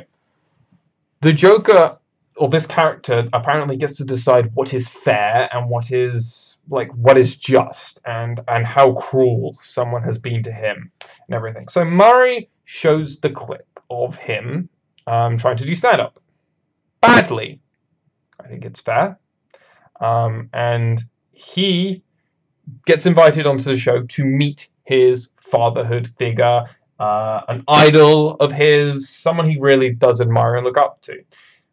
the 1.20 1.34
Joker 1.34 1.98
or 2.38 2.48
this 2.48 2.66
character 2.66 3.28
apparently 3.34 3.76
gets 3.76 3.98
to 3.98 4.04
decide 4.04 4.50
what 4.54 4.72
is 4.72 4.88
fair 4.88 5.50
and 5.52 5.68
what 5.68 5.92
is 5.92 6.56
like 6.70 6.90
what 6.92 7.18
is 7.18 7.36
just 7.36 8.00
and 8.06 8.40
and 8.48 8.64
how 8.64 8.94
cruel 8.94 9.58
someone 9.60 10.02
has 10.04 10.16
been 10.16 10.42
to 10.44 10.52
him 10.52 10.90
and 11.02 11.34
everything. 11.34 11.68
So 11.68 11.84
Murray 11.84 12.48
shows 12.64 13.20
the 13.20 13.28
clip 13.28 13.78
of 13.90 14.16
him 14.16 14.70
um, 15.06 15.36
trying 15.36 15.58
to 15.58 15.66
do 15.66 15.74
stand 15.74 16.00
up 16.00 16.18
badly. 17.02 17.60
I 18.42 18.48
think 18.48 18.64
it's 18.64 18.80
fair. 18.80 19.18
Um, 20.00 20.48
and 20.52 21.02
he 21.34 22.02
gets 22.86 23.06
invited 23.06 23.46
onto 23.46 23.64
the 23.64 23.76
show 23.76 24.02
to 24.02 24.24
meet 24.24 24.68
his 24.84 25.30
fatherhood 25.36 26.08
figure, 26.18 26.64
uh, 26.98 27.42
an 27.48 27.64
idol 27.68 28.32
of 28.36 28.52
his, 28.52 29.08
someone 29.08 29.48
he 29.48 29.58
really 29.58 29.90
does 29.90 30.20
admire 30.20 30.56
and 30.56 30.64
look 30.64 30.78
up 30.78 31.00
to. 31.02 31.22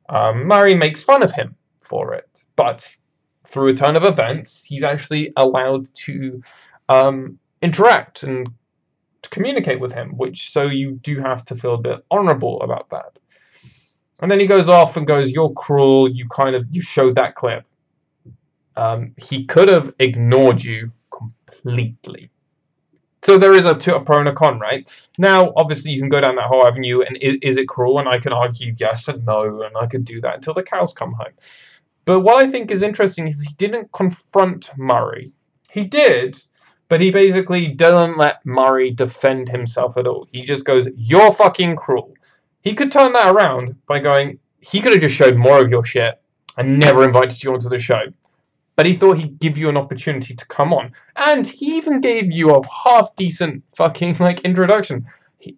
Um, 0.10 0.46
Murray 0.46 0.76
makes 0.76 1.04
fun 1.04 1.24
of 1.24 1.32
him 1.32 1.56
for 1.80 2.14
it, 2.14 2.30
but 2.56 2.88
through 3.46 3.70
a 3.70 3.74
turn 3.74 3.96
of 3.96 4.04
events, 4.04 4.64
he's 4.64 4.84
actually 4.84 5.32
allowed 5.36 5.94
to 5.96 6.42
um, 6.90 7.40
interact 7.62 8.24
and 8.24 8.50
to 9.22 9.30
communicate 9.30 9.80
with 9.80 9.94
him, 9.94 10.12
which 10.18 10.52
so 10.52 10.64
you 10.64 10.94
do 11.02 11.20
have 11.20 11.44
to 11.46 11.56
feel 11.56 11.76
a 11.76 11.82
bit 11.82 12.06
honourable 12.12 12.62
about 12.62 12.90
that. 12.90 13.20
And 14.20 14.32
then 14.32 14.40
he 14.40 14.48
goes 14.48 14.68
off 14.68 14.98
and 14.98 15.06
goes, 15.06 15.32
"You're 15.32 15.52
cruel. 15.54 16.10
You 16.10 16.28
kind 16.28 16.56
of 16.56 16.66
you 16.72 16.82
showed 16.82 17.16
that 17.16 17.36
clip." 17.36 17.66
Um, 18.76 19.14
he 19.18 19.46
could 19.46 19.70
have 19.70 19.94
ignored 20.00 20.64
you 20.64 20.92
completely. 21.12 22.30
So 23.24 23.38
there 23.38 23.54
is 23.54 23.66
a, 23.66 23.72
a 23.72 24.02
pro 24.02 24.20
and 24.20 24.30
a 24.30 24.34
con, 24.34 24.60
right? 24.60 24.88
Now, 25.18 25.52
obviously, 25.56 25.92
you 25.92 26.00
can 26.00 26.10
go 26.10 26.22
down 26.22 26.36
that 26.36 26.46
whole 26.46 26.66
avenue, 26.66 27.02
and 27.02 27.18
is, 27.18 27.38
is 27.42 27.58
it 27.58 27.68
cruel? 27.68 28.00
And 28.00 28.08
I 28.08 28.20
can 28.20 28.34
argue 28.34 28.74
yes 28.78 29.08
and 29.08 29.26
no, 29.26 29.64
and 29.64 29.76
I 29.76 29.88
could 29.88 30.06
do 30.06 30.22
that 30.22 30.36
until 30.36 30.54
the 30.54 30.64
cows 30.64 30.94
come 30.94 31.14
home. 31.14 31.34
But 32.06 32.22
what 32.22 32.38
I 32.38 32.50
think 32.50 32.72
is 32.72 32.84
interesting 32.84 33.28
is 33.28 33.42
he 33.42 33.54
didn't 33.56 33.92
confront 33.92 34.72
Murray. 34.78 35.34
He 35.70 35.84
did, 35.84 36.42
but 36.88 37.02
he 37.02 37.12
basically 37.12 37.68
doesn't 37.68 38.18
let 38.18 38.46
Murray 38.46 38.92
defend 38.92 39.50
himself 39.50 39.98
at 39.98 40.08
all. 40.08 40.28
He 40.32 40.44
just 40.44 40.64
goes, 40.64 40.88
You're 40.96 41.34
fucking 41.34 41.76
cruel. 41.76 42.14
He 42.62 42.74
could 42.74 42.92
turn 42.92 43.14
that 43.14 43.34
around 43.34 43.76
by 43.88 44.00
going, 44.00 44.40
He 44.62 44.82
could 44.82 44.92
have 44.92 45.02
just 45.02 45.16
showed 45.16 45.38
more 45.38 45.62
of 45.62 45.70
your 45.70 45.84
shit 45.84 46.22
and 46.58 46.80
never 46.80 47.04
invited 47.04 47.44
you 47.44 47.54
onto 47.54 47.70
the 47.70 47.80
show 47.80 48.04
but 48.78 48.86
he 48.86 48.96
thought 48.96 49.18
he'd 49.18 49.40
give 49.40 49.58
you 49.58 49.68
an 49.68 49.76
opportunity 49.76 50.34
to 50.36 50.46
come 50.46 50.72
on. 50.72 50.94
And 51.18 51.46
he 51.46 51.76
even 51.76 52.00
gave 52.00 52.32
you 52.32 52.52
a 52.52 52.62
half 52.68 53.14
decent 53.18 53.64
fucking 53.76 54.16
like 54.20 54.40
introduction. 54.42 55.06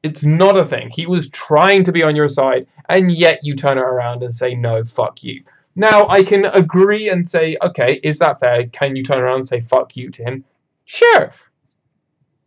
It's 0.03 0.23
not 0.23 0.57
a 0.57 0.65
thing. 0.65 0.89
He 0.89 1.05
was 1.05 1.29
trying 1.29 1.83
to 1.83 1.91
be 1.91 2.01
on 2.01 2.15
your 2.15 2.27
side, 2.27 2.65
and 2.87 3.11
yet 3.11 3.39
you 3.43 3.55
turn 3.55 3.77
it 3.77 3.81
around 3.81 4.23
and 4.23 4.33
say, 4.33 4.55
no, 4.55 4.83
fuck 4.83 5.23
you. 5.23 5.43
Now, 5.75 6.07
I 6.07 6.23
can 6.23 6.45
agree 6.45 7.09
and 7.09 7.27
say, 7.27 7.57
okay, 7.61 7.99
is 8.03 8.19
that 8.19 8.39
fair? 8.39 8.67
Can 8.67 8.95
you 8.95 9.03
turn 9.03 9.19
around 9.19 9.35
and 9.35 9.47
say 9.47 9.59
fuck 9.61 9.95
you 9.95 10.09
to 10.11 10.23
him? 10.23 10.43
Sure. 10.85 11.31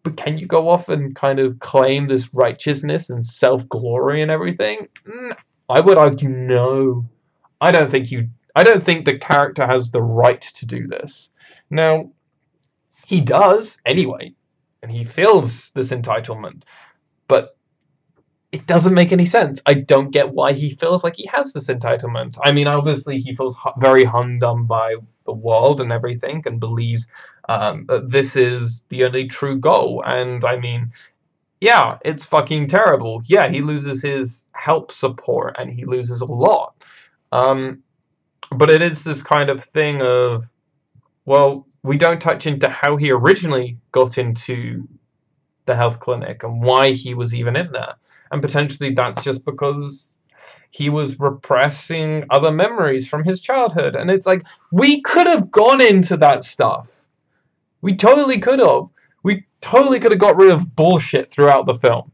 But 0.03 0.17
can 0.17 0.37
you 0.39 0.47
go 0.47 0.69
off 0.69 0.89
and 0.89 1.15
kind 1.15 1.39
of 1.39 1.59
claim 1.61 2.09
this 2.09 2.35
righteousness 2.35 3.11
and 3.11 3.25
self 3.25 3.69
glory 3.69 4.23
and 4.23 4.31
everything? 4.31 4.89
Mm, 5.07 5.37
I 5.69 5.81
would 5.81 5.97
argue 5.97 6.29
no. 6.29 7.05
I 7.61 7.71
don't 7.71 7.91
think 7.91 8.11
you 8.11 8.29
I 8.55 8.65
don't 8.65 8.83
think 8.83 9.05
the 9.05 9.19
character 9.19 9.67
has 9.67 9.91
the 9.91 10.03
right 10.03 10.41
to 10.41 10.67
do 10.67 10.87
this. 10.87 11.31
Now, 11.71 12.11
he 13.07 13.21
does 13.21 13.81
anyway, 13.87 14.35
and 14.83 14.91
he 14.93 15.05
feels 15.05 15.71
this 15.71 15.91
entitlement, 15.91 16.65
but 17.29 17.57
it 18.53 18.67
doesn't 18.67 18.93
make 18.95 19.13
any 19.13 19.25
sense. 19.25 19.63
I 19.65 19.75
don't 19.75 20.11
get 20.11 20.35
why 20.35 20.53
he 20.53 20.75
feels 20.75 21.03
like 21.03 21.17
he 21.17 21.27
has 21.27 21.53
this 21.53 21.69
entitlement. 21.69 22.37
I 22.45 22.53
mean, 22.53 22.67
obviously, 22.67 23.19
he 23.19 23.35
feels 23.35 23.57
very 23.79 24.05
humdrum 24.05 24.67
by 24.67 24.97
the 25.25 25.33
world 25.33 25.81
and 25.81 25.91
everything 25.91 26.43
and 26.45 26.61
believes 26.61 27.07
um, 27.49 27.87
that 27.89 28.11
this 28.11 28.37
is 28.37 28.85
the 28.89 29.05
only 29.05 29.27
true 29.27 29.59
goal. 29.59 30.03
And 30.07 30.45
I 30.45 30.57
mean, 30.57 30.93
yeah, 31.61 31.99
it's 32.05 32.27
fucking 32.27 32.69
terrible. 32.69 33.23
Yeah, 33.27 33.49
he 33.49 33.61
loses 33.61 34.03
his 34.03 34.45
help 34.53 34.93
support 34.93 35.57
and 35.59 35.71
he 35.71 35.85
loses 35.85 36.21
a 36.21 36.27
lot. 36.27 36.75
Um, 37.31 37.83
but 38.51 38.71
it 38.71 38.83
is 38.83 39.05
this 39.05 39.23
kind 39.23 39.49
of 39.49 39.63
thing 39.63 40.03
of, 40.03 40.45
well, 41.25 41.67
we 41.83 41.97
don't 41.97 42.21
touch 42.21 42.47
into 42.47 42.69
how 42.69 42.97
he 42.97 43.11
originally 43.11 43.79
got 43.93 44.19
into 44.19 44.87
the 45.67 45.77
health 45.77 46.01
clinic 46.01 46.43
and 46.43 46.63
why 46.63 46.91
he 46.91 47.15
was 47.15 47.35
even 47.35 47.57
in 47.57 47.71
there. 47.73 47.95
And 48.31 48.43
potentially 48.43 48.91
that's 48.93 49.23
just 49.23 49.45
because 49.45 50.19
he 50.71 50.89
was 50.91 51.21
repressing 51.21 52.25
other 52.31 52.51
memories 52.51 53.07
from 53.07 53.25
his 53.25 53.41
childhood. 53.41 53.95
And 53.95 54.11
it's 54.11 54.27
like, 54.27 54.43
we 54.71 55.01
could 55.03 55.27
have 55.27 55.51
gone 55.51 55.81
into 55.81 56.17
that 56.17 56.45
stuff. 56.45 57.02
We 57.83 57.95
totally 57.97 58.39
could 58.39 58.61
have. 58.61 58.85
We 59.23 59.45
totally 59.61 60.01
could 60.01 60.13
have 60.13 60.21
got 60.21 60.37
rid 60.37 60.51
of 60.51 60.75
bullshit 60.75 61.31
throughout 61.31 61.67
the 61.67 61.75
film. 61.75 62.11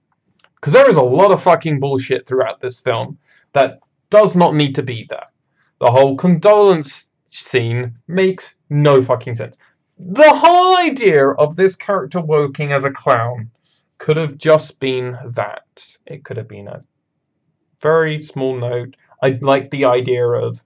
Because 0.57 0.72
there 0.72 0.90
is 0.90 0.96
a 0.96 1.02
lot 1.02 1.31
of 1.31 1.42
fucking 1.42 1.78
bullshit 1.78 2.26
throughout 2.26 2.61
this 2.61 2.81
film 2.81 3.18
that 3.52 3.78
does 4.11 4.35
not 4.35 4.54
need 4.54 4.74
to 4.74 4.83
be 4.83 5.07
there. 5.09 5.26
The 5.78 5.90
whole 5.90 6.16
condolence 6.16 7.11
scene 7.26 7.96
makes 8.09 8.57
no 8.70 9.02
fucking 9.02 9.37
sense. 9.37 9.57
The 9.98 10.35
whole 10.35 10.76
idea 10.78 11.28
of 11.31 11.57
this 11.57 11.76
character 11.76 12.20
working 12.20 12.72
as 12.72 12.85
a 12.85 12.90
clown 12.90 13.50
could 13.98 14.16
have 14.16 14.38
just 14.38 14.81
been 14.81 15.16
that. 15.24 15.96
It 16.07 16.24
could 16.24 16.37
have 16.37 16.48
been 16.48 16.68
a 16.68 16.81
very 17.81 18.18
small 18.18 18.57
note. 18.57 18.96
I 19.22 19.38
like 19.40 19.70
the 19.70 19.85
idea 19.85 20.26
of 20.26 20.62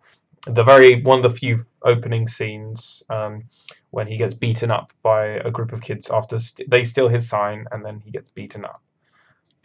the 0.47 0.65
very 0.65 1.03
one 1.03 1.19
of 1.19 1.23
the 1.23 1.39
few 1.39 1.59
opening 1.85 2.29
scenes 2.29 3.03
um, 3.11 3.45
when 3.91 4.07
he 4.07 4.17
gets 4.17 4.35
beaten 4.35 4.71
up 4.71 4.93
by 5.03 5.27
a 5.27 5.51
group 5.51 5.73
of 5.73 5.81
kids 5.81 6.11
after 6.11 6.39
st- 6.39 6.71
they 6.71 6.85
steal 6.85 7.09
his 7.09 7.29
sign 7.29 7.67
and 7.73 7.85
then 7.85 8.01
he 8.05 8.11
gets 8.11 8.31
beaten 8.31 8.65
up. 8.65 8.83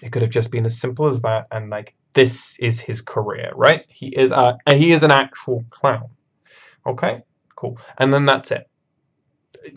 It 0.04 0.12
could 0.12 0.22
have 0.22 0.32
just 0.32 0.52
been 0.52 0.66
as 0.66 0.80
simple 0.80 1.08
as 1.08 1.22
that, 1.24 1.48
and 1.52 1.70
like 1.70 1.96
this 2.14 2.58
is 2.60 2.80
his 2.80 3.02
career, 3.02 3.52
right? 3.56 3.86
He 3.90 4.08
is 4.08 4.32
a 4.32 4.58
he 4.70 4.92
is 4.92 5.04
an 5.04 5.12
actual 5.12 5.66
clown. 5.72 6.10
Okay, 6.86 7.22
cool, 7.56 7.80
and 7.98 8.14
then 8.14 8.26
that's 8.26 8.52
it. 8.52 8.70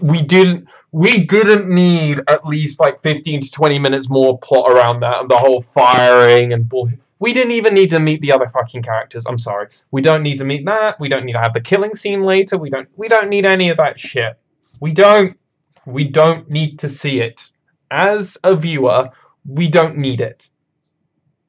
We 0.03 0.23
didn't 0.23 0.69
we 0.93 1.25
didn't 1.25 1.69
need 1.69 2.21
at 2.29 2.47
least 2.47 2.81
like 2.81 3.03
fifteen 3.03 3.41
to 3.41 3.51
twenty 3.51 3.79
minutes 3.79 4.11
more 4.11 4.39
plot 4.39 4.71
around 4.71 5.01
that 5.01 5.21
and 5.21 5.31
the 5.31 5.39
whole 5.39 5.63
firing 5.63 6.53
and 6.53 6.69
bullshit. 6.69 7.01
We 7.21 7.35
didn't 7.35 7.53
even 7.53 7.75
need 7.75 7.91
to 7.91 8.01
meet 8.01 8.23
the 8.23 8.33
other 8.33 8.49
fucking 8.49 8.83
characters. 8.83 9.27
I'm 9.27 9.39
sorry. 9.39 9.69
We 9.91 10.01
don't 10.01 10.23
need 10.23 10.39
to 10.39 10.45
meet 10.45 10.65
that. 10.65 10.99
We 10.99 11.09
don't 11.09 11.27
need 11.27 11.35
to 11.35 11.41
have 11.41 11.53
the 11.53 11.61
killing 11.61 11.95
scene 11.95 12.23
later. 12.23 12.57
We 12.57 12.71
don't 12.71 12.89
we 12.97 13.09
don't 13.09 13.29
need 13.29 13.45
any 13.45 13.69
of 13.69 13.77
that 13.77 14.01
shit. 14.01 14.39
We 14.81 14.93
don't 14.93 15.39
we 15.85 16.05
don't 16.05 16.49
need 16.51 16.79
to 16.81 16.89
see 16.89 17.21
it. 17.21 17.51
As 17.91 18.39
a 18.43 18.57
viewer, 18.57 19.11
we 19.47 19.69
don't 19.69 19.99
need 19.99 20.21
it. 20.23 20.49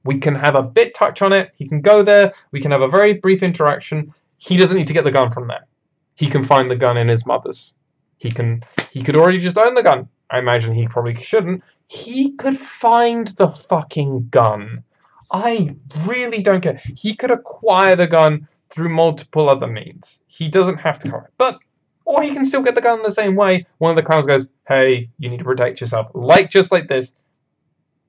We 0.04 0.18
can 0.18 0.36
have 0.36 0.56
a 0.56 0.64
bit 0.64 0.94
touch 0.94 1.22
on 1.22 1.32
it. 1.32 1.52
He 1.56 1.68
can 1.68 1.82
go 1.82 2.04
there. 2.04 2.34
We 2.52 2.60
can 2.60 2.72
have 2.72 2.82
a 2.82 2.88
very 2.88 3.14
brief 3.14 3.42
interaction. 3.42 4.14
He 4.38 4.58
doesn't 4.58 4.76
need 4.76 4.88
to 4.88 4.94
get 4.94 5.06
the 5.06 5.12
gun 5.12 5.32
from 5.32 5.48
there. 5.48 5.68
He 6.16 6.28
can 6.28 6.44
find 6.44 6.70
the 6.70 6.76
gun 6.76 6.98
in 6.98 7.08
his 7.08 7.26
mother's. 7.26 7.76
He 8.18 8.30
can 8.30 8.64
he 8.92 9.02
could 9.02 9.16
already 9.16 9.40
just 9.40 9.58
own 9.58 9.76
the 9.76 9.84
gun. 9.84 10.10
I 10.30 10.40
imagine 10.40 10.74
he 10.74 10.88
probably 10.88 11.16
shouldn't. 11.16 11.64
He 11.88 12.34
could 12.34 12.58
find 12.58 13.28
the 13.28 13.50
fucking 13.50 14.28
gun 14.30 14.84
I 15.32 15.76
really 16.06 16.41
don't 16.41 16.62
care. 16.62 16.82
He 16.96 17.15
could 17.15 17.32
acquire 17.32 17.96
the 17.96 18.08
gun 18.08 18.48
through 18.70 18.89
multiple 18.89 19.50
other 19.50 19.67
means. 19.67 20.22
He 20.28 20.48
doesn't 20.50 20.78
have 20.78 21.00
to 21.00 21.10
cover 21.10 21.26
it. 21.26 21.34
But 21.38 21.60
or 22.06 22.22
he 22.22 22.32
can 22.32 22.46
still 22.46 22.62
get 22.62 22.76
the 22.76 22.82
gun 22.82 23.02
the 23.04 23.12
same 23.12 23.36
way. 23.36 23.65
One 23.78 23.91
of 23.91 23.96
the 23.96 24.04
clowns 24.04 24.28
goes, 24.28 24.50
Hey, 24.67 25.10
you 25.20 25.30
need 25.30 25.39
to 25.39 25.46
protect 25.46 25.80
yourself. 25.82 26.08
Like 26.13 26.50
just 26.50 26.72
like 26.72 26.88
this. 26.88 27.15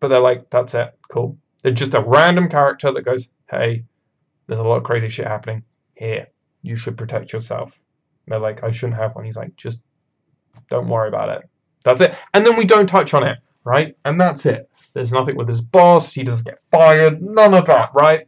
But 0.01 0.09
they're 0.09 0.21
like, 0.21 0.51
that's 0.51 0.75
it, 0.75 0.99
cool. 1.09 1.39
They're 1.63 1.73
just 1.73 1.95
a 1.95 2.01
random 2.01 2.49
character 2.49 2.91
that 2.93 3.05
goes, 3.05 3.31
Hey, 3.49 3.85
there's 4.47 4.61
a 4.61 4.65
lot 4.65 4.79
of 4.79 4.85
crazy 4.85 5.09
shit 5.09 5.27
happening. 5.27 5.65
Here, 5.95 6.29
you 6.63 6.77
should 6.77 6.99
protect 6.99 7.33
yourself. 7.33 7.81
And 8.27 8.33
they're 8.33 8.41
like, 8.41 8.65
I 8.65 8.71
shouldn't 8.71 8.99
have 8.99 9.15
one. 9.15 9.25
He's 9.25 9.37
like, 9.37 9.57
just 9.57 9.83
don't 10.71 10.89
worry 10.89 11.09
about 11.09 11.29
it. 11.29 11.49
That's 11.85 12.01
it. 12.01 12.15
And 12.35 12.45
then 12.47 12.57
we 12.57 12.65
don't 12.65 12.89
touch 12.89 13.15
on 13.15 13.27
it, 13.27 13.39
right? 13.65 13.97
And 14.05 14.21
that's 14.21 14.47
it. 14.47 14.69
There's 14.93 15.13
nothing 15.13 15.37
with 15.37 15.49
his 15.49 15.61
boss. 15.61 16.13
He 16.13 16.23
doesn't 16.23 16.47
get 16.47 16.61
fired. 16.71 17.23
None 17.23 17.55
of 17.55 17.67
that, 17.67 17.91
right? 17.95 18.27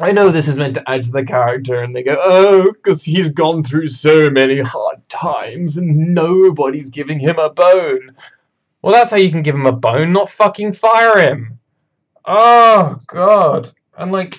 I 0.00 0.10
know 0.10 0.30
this 0.30 0.48
is 0.48 0.56
meant 0.56 0.74
to 0.74 0.90
add 0.90 1.02
to 1.02 1.10
the 1.10 1.24
character, 1.24 1.82
and 1.82 1.94
they 1.94 2.02
go, 2.02 2.16
oh, 2.18 2.72
because 2.72 3.02
he's 3.02 3.30
gone 3.30 3.62
through 3.62 3.88
so 3.88 4.30
many 4.30 4.58
hard 4.58 5.06
times 5.10 5.76
and 5.76 6.14
nobody's 6.14 6.88
giving 6.88 7.20
him 7.20 7.38
a 7.38 7.50
bone. 7.50 8.16
Well, 8.80 8.94
that's 8.94 9.10
how 9.10 9.18
you 9.18 9.30
can 9.30 9.42
give 9.42 9.54
him 9.54 9.66
a 9.66 9.72
bone, 9.72 10.12
not 10.12 10.30
fucking 10.30 10.72
fire 10.72 11.20
him. 11.20 11.58
Oh, 12.24 12.98
God. 13.06 13.70
And, 13.98 14.10
like, 14.10 14.36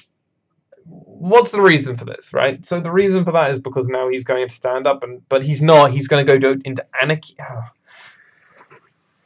what's 0.85 1.51
the 1.51 1.61
reason 1.61 1.97
for 1.97 2.05
this, 2.05 2.33
right? 2.33 2.65
So 2.65 2.81
the 2.81 2.91
reason 2.91 3.23
for 3.23 3.31
that 3.31 3.51
is 3.51 3.59
because 3.59 3.87
now 3.87 4.09
he's 4.09 4.23
going 4.23 4.47
to 4.47 4.53
stand 4.53 4.87
up, 4.87 5.03
and 5.03 5.21
but 5.29 5.43
he's 5.43 5.61
not. 5.61 5.91
He's 5.91 6.07
going 6.07 6.25
to 6.25 6.37
go 6.39 6.55
into 6.65 6.85
anarchy. 6.99 7.35
Oh. 7.39 7.61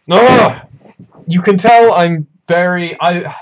Oh, 0.10 0.62
you 1.28 1.41
can 1.41 1.58
tell 1.58 1.93
I'm 1.93 2.28
very 2.48 2.98
I 3.02 3.36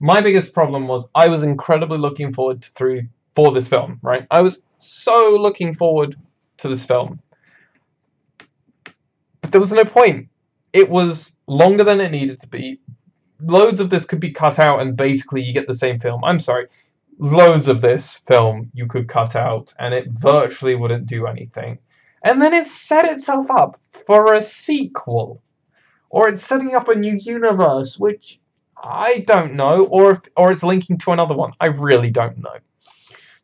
my 0.00 0.20
biggest 0.20 0.54
problem 0.54 0.88
was 0.88 1.10
I 1.14 1.28
was 1.28 1.42
incredibly 1.42 1.98
looking 1.98 2.32
forward 2.32 2.62
to, 2.62 2.70
through 2.70 3.02
for 3.34 3.52
this 3.52 3.68
film, 3.68 3.98
right? 4.02 4.26
I 4.30 4.40
was 4.40 4.62
so 4.76 5.36
looking 5.38 5.74
forward 5.74 6.16
to 6.58 6.68
this 6.68 6.84
film. 6.84 7.20
But 9.42 9.52
there 9.52 9.60
was 9.60 9.72
no 9.72 9.84
point. 9.84 10.28
It 10.72 10.88
was 10.88 11.36
longer 11.46 11.84
than 11.84 12.00
it 12.00 12.10
needed 12.10 12.38
to 12.40 12.48
be. 12.48 12.80
Loads 13.40 13.80
of 13.80 13.90
this 13.90 14.04
could 14.04 14.20
be 14.20 14.30
cut 14.30 14.58
out 14.58 14.80
and 14.80 14.96
basically 14.96 15.42
you 15.42 15.52
get 15.52 15.66
the 15.66 15.74
same 15.74 15.98
film. 15.98 16.24
I'm 16.24 16.40
sorry. 16.40 16.68
Loads 17.18 17.68
of 17.68 17.80
this 17.80 18.18
film 18.26 18.70
you 18.72 18.86
could 18.86 19.08
cut 19.08 19.36
out 19.36 19.74
and 19.78 19.92
it 19.92 20.08
virtually 20.08 20.74
wouldn't 20.74 21.06
do 21.06 21.26
anything. 21.26 21.78
And 22.22 22.40
then 22.40 22.54
it 22.54 22.66
set 22.66 23.04
itself 23.04 23.50
up 23.50 23.80
for 24.06 24.34
a 24.34 24.42
sequel 24.42 25.42
or 26.10 26.28
it's 26.28 26.44
setting 26.44 26.74
up 26.74 26.88
a 26.88 26.94
new 26.94 27.14
universe, 27.14 27.98
which 27.98 28.40
I 28.82 29.24
don't 29.26 29.54
know, 29.54 29.86
or 29.86 30.12
if, 30.12 30.20
or 30.36 30.52
it's 30.52 30.62
linking 30.62 30.98
to 30.98 31.12
another 31.12 31.34
one. 31.34 31.52
I 31.60 31.66
really 31.66 32.10
don't 32.10 32.38
know. 32.38 32.56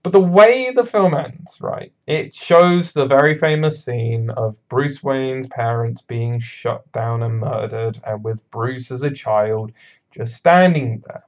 But 0.02 0.12
the 0.12 0.20
way 0.20 0.70
the 0.70 0.84
film 0.84 1.14
ends, 1.14 1.58
right, 1.62 1.90
it 2.06 2.34
shows 2.34 2.92
the 2.92 3.06
very 3.06 3.34
famous 3.34 3.82
scene 3.82 4.28
of 4.30 4.60
Bruce 4.68 5.02
Wayne's 5.02 5.46
parents 5.46 6.02
being 6.02 6.40
shut 6.40 6.90
down 6.92 7.22
and 7.22 7.38
murdered, 7.40 8.00
and 8.06 8.22
with 8.22 8.48
Bruce 8.50 8.90
as 8.90 9.02
a 9.02 9.10
child 9.10 9.72
just 10.14 10.36
standing 10.36 11.02
there, 11.06 11.22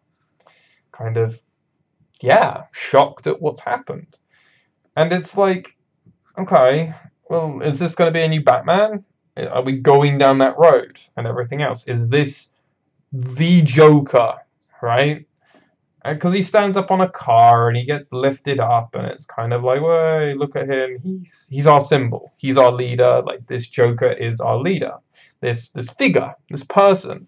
kind 0.92 1.16
of, 1.16 1.40
yeah, 2.20 2.64
shocked 2.72 3.26
at 3.26 3.40
what's 3.40 3.62
happened. 3.62 4.18
And 4.94 5.10
it's 5.10 5.38
like, 5.38 5.76
okay, 6.38 6.92
well, 7.30 7.60
is 7.62 7.78
this 7.78 7.94
going 7.94 8.12
to 8.12 8.18
be 8.18 8.24
a 8.24 8.28
new 8.28 8.42
Batman? 8.42 9.04
Are 9.36 9.62
we 9.62 9.72
going 9.72 10.18
down 10.18 10.38
that 10.38 10.58
road 10.58 10.98
and 11.16 11.26
everything 11.26 11.62
else? 11.62 11.86
Is 11.86 12.08
this 12.08 12.52
the 13.12 13.62
Joker, 13.62 14.34
right? 14.82 15.26
Uh, 16.04 16.14
because 16.14 16.32
he 16.32 16.42
stands 16.42 16.76
up 16.76 16.90
on 16.90 17.00
a 17.00 17.08
car 17.08 17.68
and 17.68 17.76
he 17.76 17.84
gets 17.84 18.12
lifted 18.12 18.60
up, 18.60 18.94
and 18.94 19.06
it's 19.06 19.26
kind 19.26 19.52
of 19.52 19.64
like, 19.64 19.82
"Way, 19.82 20.34
look 20.34 20.54
at 20.56 20.68
him! 20.68 20.98
He's 21.02 21.48
he's 21.50 21.66
our 21.66 21.80
symbol. 21.80 22.32
He's 22.36 22.56
our 22.56 22.72
leader. 22.72 23.22
Like 23.26 23.46
this 23.46 23.68
Joker 23.68 24.12
is 24.12 24.40
our 24.40 24.56
leader. 24.58 24.94
This 25.40 25.70
this 25.70 25.90
figure, 25.90 26.34
this 26.50 26.64
person." 26.64 27.26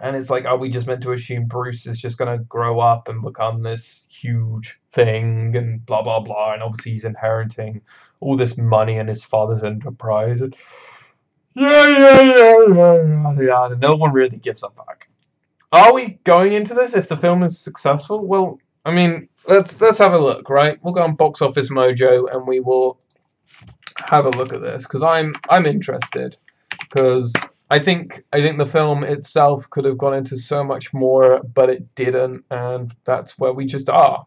And 0.00 0.16
it's 0.16 0.30
like, 0.30 0.44
are 0.44 0.56
we 0.56 0.70
just 0.70 0.86
meant 0.86 1.02
to 1.04 1.12
assume 1.12 1.46
Bruce 1.46 1.86
is 1.86 2.00
just 2.00 2.18
going 2.18 2.36
to 2.36 2.44
grow 2.44 2.80
up 2.80 3.08
and 3.08 3.22
become 3.22 3.62
this 3.62 4.06
huge 4.10 4.78
thing 4.90 5.54
and 5.56 5.84
blah, 5.86 6.02
blah, 6.02 6.20
blah? 6.20 6.52
And 6.52 6.62
obviously, 6.62 6.92
he's 6.92 7.04
inheriting 7.04 7.80
all 8.20 8.36
this 8.36 8.58
money 8.58 8.96
in 8.96 9.06
his 9.06 9.22
father's 9.22 9.62
enterprise. 9.62 10.40
And 10.40 10.56
yeah, 11.54 11.88
yeah, 11.88 12.20
yeah, 12.20 12.64
yeah, 12.68 13.02
yeah, 13.04 13.40
yeah. 13.40 13.74
No 13.78 13.94
one 13.94 14.12
really 14.12 14.38
gives 14.38 14.64
a 14.64 14.70
fuck. 14.70 15.06
Are 15.72 15.92
we 15.92 16.20
going 16.24 16.52
into 16.52 16.74
this 16.74 16.94
if 16.94 17.08
the 17.08 17.16
film 17.16 17.42
is 17.42 17.58
successful? 17.58 18.26
Well, 18.26 18.58
I 18.84 18.92
mean, 18.92 19.28
let's 19.48 19.80
let's 19.80 19.98
have 19.98 20.12
a 20.12 20.18
look, 20.18 20.50
right? 20.50 20.78
We'll 20.82 20.94
go 20.94 21.02
on 21.02 21.16
Box 21.16 21.42
Office 21.42 21.70
Mojo 21.70 22.32
and 22.32 22.46
we 22.46 22.60
will 22.60 23.00
have 23.98 24.26
a 24.26 24.30
look 24.30 24.52
at 24.52 24.60
this 24.60 24.84
because 24.84 25.02
I'm 25.02 25.34
I'm 25.48 25.66
interested 25.66 26.36
because 26.80 27.32
I 27.74 27.80
think 27.80 28.22
I 28.32 28.40
think 28.40 28.58
the 28.58 28.66
film 28.66 29.02
itself 29.02 29.68
could 29.68 29.84
have 29.84 29.98
gone 29.98 30.14
into 30.14 30.38
so 30.38 30.62
much 30.62 30.94
more, 30.94 31.42
but 31.42 31.68
it 31.68 31.92
didn't, 31.96 32.44
and 32.52 32.94
that's 33.04 33.36
where 33.36 33.52
we 33.52 33.66
just 33.66 33.90
are. 33.90 34.24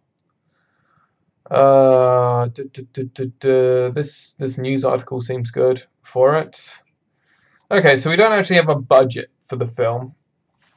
Uh, 1.49 2.49
this 3.93 4.33
this 4.33 4.57
news 4.57 4.83
article 4.83 5.21
seems 5.21 5.49
good 5.49 5.81
for 6.03 6.37
it. 6.37 6.59
Okay, 7.71 7.95
so 7.95 8.09
we 8.09 8.17
don't 8.17 8.33
actually 8.33 8.57
have 8.57 8.67
a 8.67 8.81
budget 8.97 9.29
for 9.43 9.55
the 9.55 9.67
film, 9.67 10.13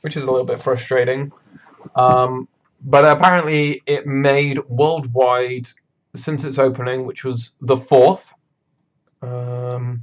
which 0.03 0.17
is 0.17 0.23
a 0.23 0.31
little 0.31 0.47
bit 0.47 0.63
frustrating. 0.63 1.33
Um, 1.97 2.47
but 2.83 3.05
apparently, 3.05 3.83
it 3.87 4.07
made 4.07 4.61
worldwide 4.69 5.69
since 6.15 6.45
its 6.45 6.61
opening, 6.61 7.05
which 7.05 7.25
was 7.25 7.57
the 7.63 7.77
fourth. 7.77 8.33
Um, 9.23 10.03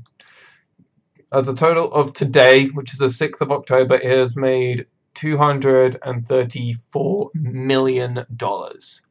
at 1.31 1.45
the 1.45 1.53
total 1.53 1.93
of 1.93 2.13
today, 2.13 2.67
which 2.67 2.93
is 2.93 2.99
the 2.99 3.09
sixth 3.09 3.41
of 3.41 3.51
October, 3.51 3.95
it 3.95 4.05
has 4.05 4.35
made 4.35 4.85
two 5.13 5.37
hundred 5.37 5.99
and 6.03 6.27
thirty-four 6.27 7.31
million 7.33 8.25
dollars. 8.35 9.01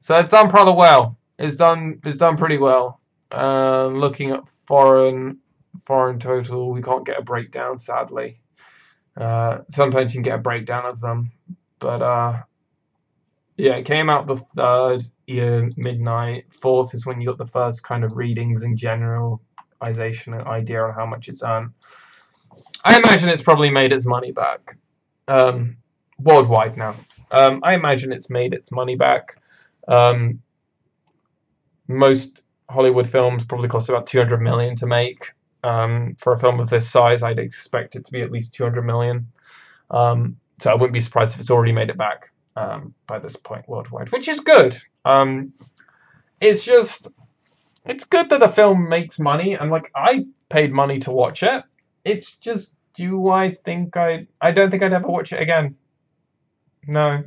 So 0.00 0.14
it's 0.16 0.30
done 0.30 0.50
rather 0.50 0.72
well. 0.72 1.18
It's 1.38 1.56
done. 1.56 2.00
It's 2.04 2.18
done 2.18 2.36
pretty 2.36 2.58
well. 2.58 3.00
Uh, 3.32 3.86
looking 3.86 4.30
at 4.30 4.48
foreign 4.48 5.38
foreign 5.84 6.18
total, 6.18 6.70
we 6.70 6.82
can't 6.82 7.06
get 7.06 7.18
a 7.18 7.22
breakdown, 7.22 7.78
sadly. 7.78 8.40
Uh, 9.16 9.58
sometimes 9.70 10.14
you 10.14 10.18
can 10.18 10.30
get 10.30 10.38
a 10.38 10.42
breakdown 10.42 10.86
of 10.86 11.00
them, 11.00 11.32
but 11.78 12.02
uh, 12.02 12.42
yeah, 13.56 13.74
it 13.76 13.86
came 13.86 14.10
out 14.10 14.26
the 14.26 14.36
third 14.36 15.02
year 15.26 15.68
midnight. 15.76 16.44
Fourth 16.50 16.94
is 16.94 17.06
when 17.06 17.20
you 17.20 17.28
got 17.28 17.38
the 17.38 17.46
first 17.46 17.82
kind 17.82 18.04
of 18.04 18.16
readings 18.16 18.62
in 18.62 18.76
generalization 18.76 19.45
and 19.82 20.46
idea 20.46 20.82
on 20.82 20.94
how 20.94 21.06
much 21.06 21.28
it's 21.28 21.42
earned. 21.42 21.72
I 22.84 22.96
imagine 22.98 23.28
it's 23.28 23.42
probably 23.42 23.70
made 23.70 23.92
its 23.92 24.06
money 24.06 24.32
back 24.32 24.76
um, 25.28 25.76
worldwide 26.18 26.76
now. 26.76 26.94
Um, 27.30 27.60
I 27.64 27.74
imagine 27.74 28.12
it's 28.12 28.30
made 28.30 28.54
its 28.54 28.70
money 28.70 28.96
back. 28.96 29.36
Um, 29.88 30.40
most 31.88 32.42
Hollywood 32.70 33.08
films 33.08 33.44
probably 33.44 33.68
cost 33.68 33.88
about 33.88 34.06
200 34.06 34.40
million 34.40 34.76
to 34.76 34.86
make. 34.86 35.32
Um, 35.64 36.14
for 36.18 36.32
a 36.32 36.38
film 36.38 36.60
of 36.60 36.70
this 36.70 36.88
size, 36.88 37.22
I'd 37.22 37.38
expect 37.38 37.96
it 37.96 38.04
to 38.04 38.12
be 38.12 38.22
at 38.22 38.30
least 38.30 38.54
200 38.54 38.82
million. 38.82 39.30
Um, 39.90 40.36
so 40.58 40.70
I 40.70 40.74
wouldn't 40.74 40.92
be 40.92 41.00
surprised 41.00 41.34
if 41.34 41.40
it's 41.40 41.50
already 41.50 41.72
made 41.72 41.90
it 41.90 41.98
back. 41.98 42.30
um, 42.56 42.94
by 43.06 43.18
this 43.18 43.36
point 43.36 43.68
worldwide, 43.68 44.10
which 44.10 44.28
is 44.28 44.40
good. 44.40 44.76
It's 46.40 46.64
just, 46.64 47.08
it's 47.86 48.04
good 48.04 48.28
that 48.30 48.40
the 48.40 48.48
film 48.48 48.88
makes 48.88 49.18
money, 49.18 49.54
and 49.54 49.70
like 49.70 49.90
I 49.94 50.26
paid 50.48 50.72
money 50.72 50.98
to 51.00 51.10
watch 51.10 51.42
it. 51.42 51.64
It's 52.04 52.36
just, 52.36 52.74
do 52.94 53.28
I 53.28 53.54
think 53.64 53.96
I? 53.96 54.26
I 54.40 54.52
don't 54.52 54.70
think 54.70 54.82
I'd 54.82 54.92
ever 54.92 55.08
watch 55.08 55.32
it 55.32 55.40
again. 55.40 55.76
No, 56.86 57.24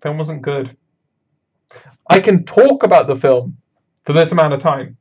film 0.00 0.18
wasn't 0.18 0.42
good. 0.42 0.76
I 2.08 2.20
can 2.20 2.44
talk 2.44 2.82
about 2.82 3.06
the 3.06 3.16
film 3.16 3.56
for 4.04 4.12
this 4.12 4.32
amount 4.32 4.54
of 4.54 4.60
time, 4.60 4.96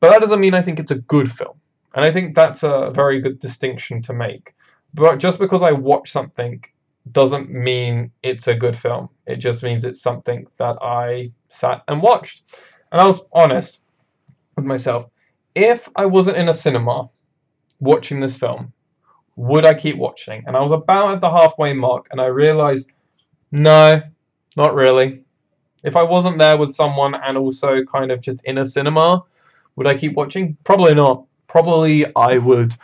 but 0.00 0.10
that 0.10 0.20
doesn't 0.20 0.40
mean 0.40 0.54
I 0.54 0.62
think 0.62 0.80
it's 0.80 0.90
a 0.90 0.98
good 0.98 1.30
film. 1.30 1.58
And 1.94 2.04
I 2.04 2.12
think 2.12 2.34
that's 2.34 2.62
a 2.62 2.90
very 2.94 3.20
good 3.20 3.38
distinction 3.38 4.02
to 4.02 4.12
make. 4.12 4.54
But 4.94 5.18
just 5.18 5.38
because 5.38 5.62
I 5.62 5.72
watch 5.72 6.10
something 6.10 6.62
doesn't 7.12 7.50
mean 7.50 8.10
it's 8.22 8.48
a 8.48 8.54
good 8.54 8.76
film. 8.76 9.08
It 9.26 9.36
just 9.36 9.62
means 9.62 9.84
it's 9.84 10.02
something 10.02 10.46
that 10.58 10.76
I 10.82 11.32
sat 11.48 11.82
and 11.88 12.02
watched. 12.02 12.44
And 12.92 13.00
I 13.00 13.06
was 13.06 13.20
honest 13.32 13.82
with 14.56 14.64
myself. 14.64 15.08
If 15.54 15.88
I 15.96 16.06
wasn't 16.06 16.36
in 16.36 16.48
a 16.48 16.54
cinema 16.54 17.08
watching 17.80 18.20
this 18.20 18.36
film, 18.36 18.72
would 19.36 19.64
I 19.64 19.74
keep 19.74 19.96
watching? 19.96 20.44
And 20.46 20.56
I 20.56 20.60
was 20.60 20.72
about 20.72 21.14
at 21.14 21.20
the 21.20 21.30
halfway 21.30 21.72
mark 21.72 22.08
and 22.10 22.20
I 22.20 22.26
realized, 22.26 22.90
no, 23.52 24.02
not 24.56 24.74
really. 24.74 25.24
If 25.84 25.96
I 25.96 26.02
wasn't 26.02 26.38
there 26.38 26.56
with 26.56 26.74
someone 26.74 27.14
and 27.14 27.38
also 27.38 27.84
kind 27.84 28.10
of 28.10 28.20
just 28.20 28.44
in 28.44 28.58
a 28.58 28.66
cinema, 28.66 29.22
would 29.76 29.86
I 29.86 29.96
keep 29.96 30.14
watching? 30.14 30.56
Probably 30.64 30.94
not. 30.94 31.24
Probably 31.46 32.04
I 32.14 32.38
would 32.38 32.74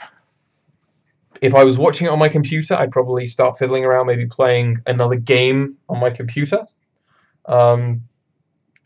if 1.45 1.55
I 1.55 1.63
was 1.63 1.77
watching 1.77 2.07
it 2.07 2.11
on 2.11 2.19
my 2.19 2.31
computer, 2.31 2.75
I'd 2.75 2.91
probably 2.91 3.27
start 3.27 3.59
fiddling 3.59 3.85
around, 3.85 4.07
maybe 4.07 4.25
playing 4.25 4.79
another 4.87 5.17
game 5.17 5.77
on 5.91 6.01
my 6.01 6.09
computer. 6.09 6.67
Um, 7.45 8.03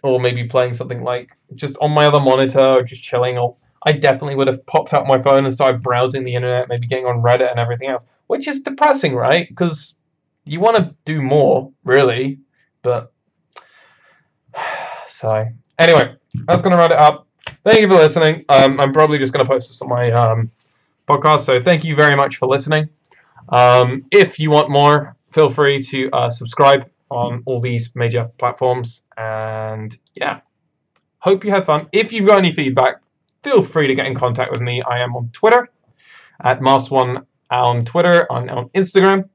or 0.02 0.20
maybe 0.20 0.44
playing 0.44 0.74
something 0.74 1.02
like 1.02 1.36
just 1.54 1.76
on 1.80 1.90
my 1.90 2.06
other 2.06 2.20
monitor, 2.20 2.60
or 2.60 2.82
just 2.82 3.02
chilling. 3.02 3.38
Or 3.38 3.56
I 3.84 3.92
definitely 3.92 4.36
would 4.36 4.48
have 4.48 4.64
popped 4.66 4.94
out 4.94 5.06
my 5.06 5.20
phone 5.20 5.44
and 5.44 5.52
started 5.52 5.82
browsing 5.82 6.24
the 6.24 6.34
internet, 6.34 6.68
maybe 6.68 6.86
getting 6.86 7.06
on 7.06 7.22
Reddit 7.22 7.50
and 7.50 7.58
everything 7.58 7.88
else, 7.88 8.06
which 8.26 8.48
is 8.48 8.62
depressing, 8.62 9.14
right? 9.14 9.48
Because 9.48 9.94
you 10.44 10.60
want 10.60 10.76
to 10.76 10.94
do 11.04 11.22
more, 11.22 11.72
really. 11.84 12.38
But 12.82 13.12
so 15.06 15.46
anyway, 15.78 16.16
that's 16.46 16.62
gonna 16.62 16.76
round 16.76 16.92
it 16.92 16.98
up. 16.98 17.26
Thank 17.64 17.80
you 17.80 17.88
for 17.88 17.94
listening. 17.94 18.44
Um, 18.48 18.80
I'm 18.80 18.92
probably 18.92 19.18
just 19.18 19.32
gonna 19.32 19.48
post 19.48 19.68
this 19.68 19.82
on 19.82 19.88
my 19.88 20.10
um, 20.10 20.50
podcast. 21.08 21.40
So 21.40 21.60
thank 21.60 21.84
you 21.84 21.94
very 21.94 22.16
much 22.16 22.36
for 22.36 22.46
listening. 22.46 22.88
Um, 23.48 24.04
if 24.10 24.38
you 24.38 24.50
want 24.50 24.70
more, 24.70 25.16
feel 25.30 25.48
free 25.48 25.82
to 25.84 26.10
uh, 26.12 26.30
subscribe 26.30 26.88
on 27.10 27.42
all 27.46 27.60
these 27.60 27.94
major 27.94 28.30
platforms. 28.38 29.06
And 29.16 29.96
yeah, 30.14 30.40
hope 31.18 31.44
you 31.44 31.50
have 31.50 31.64
fun. 31.64 31.88
If 31.92 32.12
you've 32.12 32.26
got 32.26 32.38
any 32.38 32.52
feedback, 32.52 33.02
feel 33.42 33.62
free 33.62 33.86
to 33.86 33.94
get 33.94 34.06
in 34.06 34.14
contact 34.14 34.52
with 34.52 34.60
me. 34.60 34.82
I 34.82 35.00
am 35.00 35.16
on 35.16 35.30
Twitter 35.32 35.68
at 36.40 36.60
MaskedSwan 36.60 37.24
on 37.50 37.84
Twitter, 37.84 38.30
on, 38.30 38.48
on 38.48 38.68
Instagram. 38.70 39.28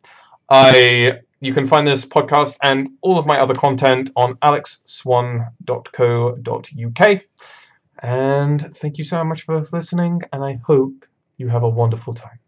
I 0.50 1.20
you 1.40 1.54
can 1.54 1.68
find 1.68 1.86
this 1.86 2.06
podcast 2.06 2.58
and 2.64 2.92
all 3.02 3.20
of 3.20 3.26
my 3.26 3.40
other 3.40 3.54
content 3.54 4.12
on 4.16 4.36
alexswan.co.uk. 4.36 7.22
And 8.02 8.76
thank 8.76 8.98
you 8.98 9.04
so 9.04 9.24
much 9.26 9.44
for 9.44 9.62
listening, 9.74 10.22
and 10.32 10.44
I 10.44 10.60
hope 10.66 11.06
you 11.38 11.50
have 11.50 11.64
a 11.64 11.70
wonderful 11.70 12.14
time. 12.14 12.40